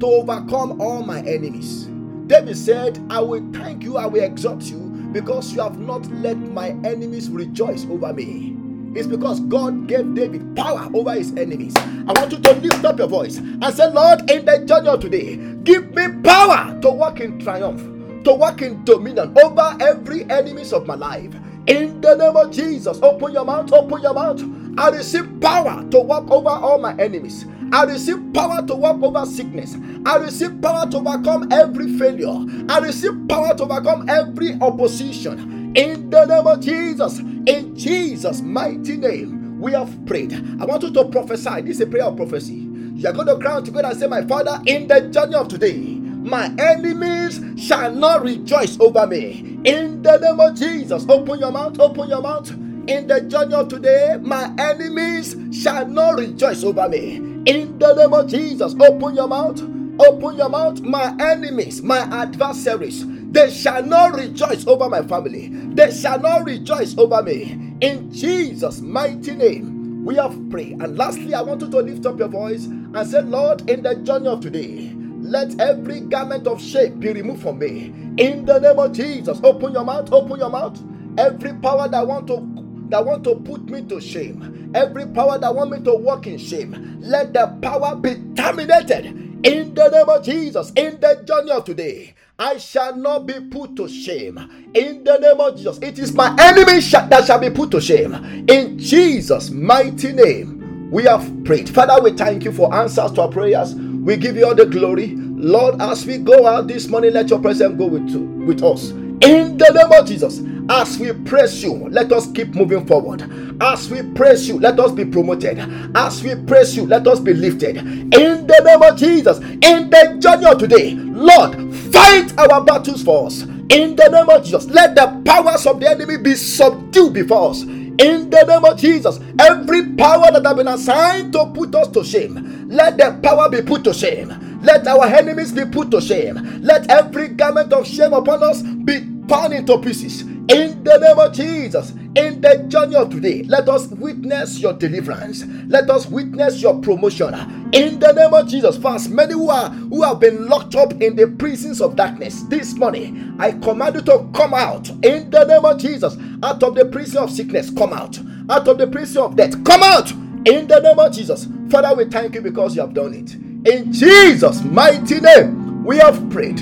to 0.00 0.06
overcome 0.06 0.80
all 0.80 1.02
my 1.02 1.20
enemies. 1.20 1.88
David 2.26 2.56
said, 2.56 2.98
I 3.08 3.20
will 3.20 3.46
thank 3.52 3.84
you, 3.84 3.96
I 3.96 4.06
will 4.06 4.22
exhort 4.22 4.64
you, 4.64 4.78
because 5.12 5.52
you 5.52 5.60
have 5.62 5.78
not 5.78 6.06
let 6.10 6.36
my 6.36 6.70
enemies 6.70 7.30
rejoice 7.30 7.86
over 7.86 8.12
me. 8.12 8.56
It's 8.96 9.06
because 9.06 9.40
God 9.40 9.86
gave 9.86 10.14
David 10.14 10.56
power 10.56 10.90
over 10.94 11.12
his 11.12 11.30
enemies. 11.36 11.74
I 11.76 12.12
want 12.18 12.32
you 12.32 12.38
to 12.38 12.52
lift 12.54 12.84
up 12.84 12.98
your 12.98 13.08
voice 13.08 13.36
and 13.36 13.64
say, 13.74 13.88
Lord, 13.90 14.28
in 14.30 14.44
the 14.44 14.64
journey 14.64 14.88
of 14.88 15.00
today, 15.00 15.36
give 15.64 15.94
me 15.94 16.08
power 16.24 16.78
to 16.80 16.90
walk 16.90 17.20
in 17.20 17.38
triumph, 17.38 17.82
to 18.24 18.32
walk 18.32 18.62
in 18.62 18.84
dominion 18.84 19.36
over 19.38 19.76
every 19.80 20.24
enemies 20.30 20.72
of 20.72 20.86
my 20.86 20.94
life. 20.94 21.32
In 21.66 22.00
the 22.02 22.14
name 22.14 22.36
of 22.36 22.52
Jesus, 22.52 23.00
open 23.02 23.32
your 23.32 23.44
mouth, 23.46 23.72
open 23.72 24.02
your 24.02 24.14
mouth. 24.14 24.42
I 24.78 24.90
receive 24.90 25.40
power 25.40 25.82
to 25.90 26.00
walk 26.00 26.30
over 26.30 26.50
all 26.50 26.78
my 26.78 26.94
enemies. 26.98 27.46
I 27.72 27.84
receive 27.84 28.18
power 28.34 28.66
to 28.66 28.74
walk 28.74 29.02
over 29.02 29.24
sickness. 29.26 29.76
I 30.04 30.16
receive 30.16 30.60
power 30.62 30.90
to 30.90 30.98
overcome 30.98 31.50
every 31.52 31.98
failure. 31.98 32.36
I 32.68 32.78
receive 32.80 33.12
power 33.28 33.56
to 33.56 33.64
overcome 33.64 34.08
every 34.10 34.54
opposition. 34.60 35.74
In 35.76 36.10
the 36.10 36.26
name 36.26 36.46
of 36.46 36.60
Jesus, 36.60 37.18
in 37.20 37.74
Jesus' 37.76 38.42
mighty 38.42 38.96
name, 38.98 39.58
we 39.60 39.72
have 39.72 40.06
prayed. 40.06 40.34
I 40.60 40.66
want 40.66 40.82
you 40.82 40.92
to 40.92 41.04
prophesy. 41.06 41.62
This 41.62 41.76
is 41.76 41.80
a 41.82 41.86
prayer 41.86 42.04
of 42.04 42.16
prophecy. 42.18 42.54
You 42.94 43.08
are 43.08 43.12
going 43.14 43.28
to 43.28 43.38
cry 43.38 43.60
to 43.62 43.70
God 43.70 43.86
and 43.86 43.98
say, 43.98 44.06
My 44.06 44.24
Father, 44.26 44.60
in 44.66 44.86
the 44.86 45.00
journey 45.08 45.34
of 45.34 45.48
today, 45.48 45.78
my 45.78 46.54
enemies 46.58 47.40
shall 47.58 47.90
not 47.92 48.22
rejoice 48.22 48.78
over 48.80 49.06
me. 49.06 49.45
In 49.66 50.02
the 50.02 50.18
name 50.18 50.40
of 50.40 50.56
Jesus, 50.56 51.06
open 51.08 51.40
your 51.40 51.52
mouth, 51.52 51.80
open 51.80 52.10
your 52.10 52.22
mouth. 52.22 52.52
in 52.88 53.08
the 53.08 53.20
journey 53.22 53.54
of 53.54 53.68
today, 53.68 54.18
my 54.22 54.52
enemies 54.58 55.36
shall 55.52 55.86
not 55.88 56.18
rejoice 56.18 56.64
over 56.64 56.88
me. 56.88 57.16
In 57.46 57.78
the 57.78 57.94
name 57.94 58.14
of 58.14 58.28
Jesus, 58.28 58.74
open 58.80 59.16
your 59.16 59.28
mouth. 59.28 59.60
Open 60.00 60.36
your 60.36 60.50
mouth. 60.50 60.80
My 60.82 61.16
enemies, 61.20 61.82
my 61.82 62.00
adversaries, 62.00 63.04
they 63.32 63.50
shall 63.50 63.82
not 63.84 64.14
rejoice 64.16 64.66
over 64.68 64.88
my 64.88 65.02
family. 65.02 65.48
They 65.48 65.92
shall 65.92 66.20
not 66.20 66.44
rejoice 66.46 66.96
over 66.98 67.22
me. 67.22 67.74
In 67.82 68.12
Jesus' 68.12 68.80
mighty 68.82 69.34
name, 69.34 70.04
we 70.04 70.16
have 70.16 70.38
prayed. 70.50 70.82
And 70.82 70.98
lastly, 70.98 71.34
I 71.34 71.42
want 71.42 71.62
you 71.62 71.70
to 71.70 71.78
lift 71.78 72.06
up 72.06 72.18
your 72.18 72.28
voice 72.28 72.66
and 72.66 73.06
say, 73.08 73.22
Lord, 73.22 73.68
in 73.70 73.82
the 73.82 73.96
journey 73.96 74.28
of 74.28 74.40
today, 74.42 74.95
let 75.26 75.60
every 75.60 76.00
garment 76.00 76.46
of 76.46 76.62
shame 76.62 77.00
be 77.00 77.12
removed 77.12 77.42
from 77.42 77.58
me. 77.58 77.86
In 78.18 78.44
the 78.46 78.58
name 78.60 78.78
of 78.78 78.92
Jesus, 78.92 79.40
open 79.42 79.72
your 79.72 79.84
mouth, 79.84 80.12
open 80.12 80.38
your 80.38 80.50
mouth. 80.50 80.80
Every 81.18 81.52
power 81.54 81.88
that 81.88 82.06
want 82.06 82.26
to 82.28 82.46
that 82.90 83.04
want 83.04 83.24
to 83.24 83.34
put 83.36 83.64
me 83.68 83.82
to 83.82 84.00
shame, 84.00 84.70
every 84.74 85.06
power 85.08 85.38
that 85.38 85.54
want 85.54 85.72
me 85.72 85.80
to 85.82 85.94
walk 85.94 86.26
in 86.28 86.38
shame, 86.38 86.98
let 87.00 87.32
the 87.32 87.58
power 87.60 87.96
be 87.96 88.14
terminated 88.36 89.06
in 89.44 89.74
the 89.74 89.88
name 89.88 90.08
of 90.08 90.24
Jesus. 90.24 90.70
In 90.76 91.00
the 91.00 91.22
journey 91.26 91.50
of 91.50 91.64
today, 91.64 92.14
I 92.38 92.58
shall 92.58 92.94
not 92.96 93.26
be 93.26 93.34
put 93.50 93.74
to 93.76 93.88
shame. 93.88 94.38
In 94.74 95.04
the 95.04 95.18
name 95.18 95.40
of 95.40 95.56
Jesus, 95.56 95.78
it 95.82 95.98
is 95.98 96.12
my 96.12 96.28
enemy 96.38 96.80
that 96.80 97.24
shall 97.26 97.40
be 97.40 97.50
put 97.50 97.70
to 97.72 97.80
shame. 97.80 98.14
In 98.48 98.78
Jesus' 98.78 99.50
mighty 99.50 100.12
name, 100.12 100.90
we 100.90 101.04
have 101.04 101.44
prayed. 101.44 101.68
Father, 101.68 102.00
we 102.02 102.12
thank 102.12 102.44
you 102.44 102.52
for 102.52 102.72
answers 102.74 103.12
to 103.12 103.22
our 103.22 103.28
prayers. 103.28 103.74
We 104.06 104.16
give 104.16 104.36
you 104.36 104.46
all 104.46 104.54
the 104.54 104.66
glory. 104.66 105.16
Lord, 105.16 105.82
as 105.82 106.06
we 106.06 106.18
go 106.18 106.46
out 106.46 106.68
this 106.68 106.86
morning, 106.86 107.12
let 107.12 107.28
your 107.28 107.40
presence 107.40 107.76
go 107.76 107.86
with, 107.86 108.08
with 108.46 108.62
us. 108.62 108.90
In 108.90 109.58
the 109.58 109.68
name 109.74 110.00
of 110.00 110.06
Jesus, 110.06 110.42
as 110.70 110.96
we 110.96 111.12
praise 111.12 111.64
you, 111.64 111.72
let 111.88 112.12
us 112.12 112.30
keep 112.30 112.54
moving 112.54 112.86
forward. 112.86 113.28
As 113.60 113.90
we 113.90 114.02
praise 114.14 114.46
you, 114.46 114.60
let 114.60 114.78
us 114.78 114.92
be 114.92 115.04
promoted. 115.04 115.58
As 115.96 116.22
we 116.22 116.36
praise 116.36 116.76
you, 116.76 116.86
let 116.86 117.04
us 117.08 117.18
be 117.18 117.34
lifted. 117.34 117.78
In 117.78 118.46
the 118.46 118.62
name 118.64 118.82
of 118.82 118.96
Jesus, 118.96 119.40
in 119.40 119.90
the 119.90 120.16
journey 120.20 120.46
of 120.46 120.58
today, 120.58 120.94
Lord, 120.94 121.74
fight 121.92 122.32
our 122.38 122.62
battles 122.62 123.02
for 123.02 123.26
us. 123.26 123.42
In 123.42 123.96
the 123.96 124.08
name 124.08 124.30
of 124.30 124.44
Jesus, 124.44 124.66
let 124.66 124.94
the 124.94 125.20
powers 125.24 125.66
of 125.66 125.80
the 125.80 125.90
enemy 125.90 126.16
be 126.18 126.36
subdued 126.36 127.12
before 127.12 127.50
us. 127.50 127.64
In 127.98 128.30
the 128.30 128.44
name 128.44 128.64
of 128.64 128.78
Jesus, 128.78 129.20
every 129.40 129.94
power 129.96 130.30
that 130.32 130.44
have 130.46 130.56
been 130.58 130.68
assigned 130.68 131.32
to 131.32 131.46
put 131.54 131.74
us 131.74 131.88
to 131.88 132.04
shame, 132.04 132.68
let 132.68 132.98
the 132.98 133.18
power 133.22 133.48
be 133.48 133.62
put 133.62 133.84
to 133.84 133.94
shame. 133.94 134.60
Let 134.62 134.86
our 134.86 135.06
enemies 135.06 135.52
be 135.52 135.64
put 135.66 135.90
to 135.92 136.00
shame. 136.02 136.60
Let 136.62 136.90
every 136.90 137.28
garment 137.28 137.72
of 137.72 137.86
shame 137.86 138.12
upon 138.12 138.42
us 138.42 138.62
be 138.62 139.00
torn 139.28 139.54
into 139.54 139.78
pieces. 139.78 140.24
In 140.48 140.84
the 140.84 140.98
name 140.98 141.18
of 141.18 141.32
Jesus, 141.32 141.90
in 141.90 142.40
the 142.40 142.64
journey 142.68 142.94
of 142.94 143.10
today, 143.10 143.42
let 143.42 143.68
us 143.68 143.88
witness 143.88 144.60
your 144.60 144.74
deliverance. 144.74 145.44
Let 145.66 145.90
us 145.90 146.06
witness 146.06 146.62
your 146.62 146.80
promotion. 146.80 147.34
In 147.72 147.98
the 147.98 148.12
name 148.12 148.32
of 148.32 148.46
Jesus, 148.46 148.76
for 148.78 148.94
as 148.94 149.08
many 149.08 149.32
who 149.32 149.50
are 149.50 149.70
who 149.70 150.02
have 150.02 150.20
been 150.20 150.46
locked 150.46 150.76
up 150.76 150.92
in 151.02 151.16
the 151.16 151.26
prisons 151.26 151.80
of 151.80 151.96
darkness 151.96 152.42
this 152.42 152.74
morning, 152.74 153.34
I 153.40 153.52
command 153.52 153.96
you 153.96 154.02
to 154.02 154.28
come 154.32 154.54
out. 154.54 154.88
In 154.88 155.30
the 155.30 155.44
name 155.44 155.64
of 155.64 155.78
Jesus, 155.78 156.16
out 156.44 156.62
of 156.62 156.76
the 156.76 156.84
prison 156.84 157.24
of 157.24 157.32
sickness, 157.32 157.70
come 157.70 157.92
out. 157.92 158.16
Out 158.48 158.68
of 158.68 158.78
the 158.78 158.86
prison 158.86 159.22
of 159.22 159.34
death, 159.34 159.64
come 159.64 159.82
out. 159.82 160.12
In 160.12 160.68
the 160.68 160.78
name 160.80 160.98
of 161.00 161.12
Jesus, 161.12 161.48
Father, 161.70 161.92
we 161.96 162.04
thank 162.04 162.36
you 162.36 162.40
because 162.40 162.76
you 162.76 162.82
have 162.82 162.94
done 162.94 163.14
it. 163.14 163.34
In 163.68 163.92
Jesus' 163.92 164.62
mighty 164.62 165.18
name, 165.18 165.84
we 165.84 165.98
have 165.98 166.30
prayed 166.30 166.60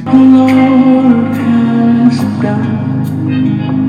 down. 3.43 3.75
Can 3.75 3.84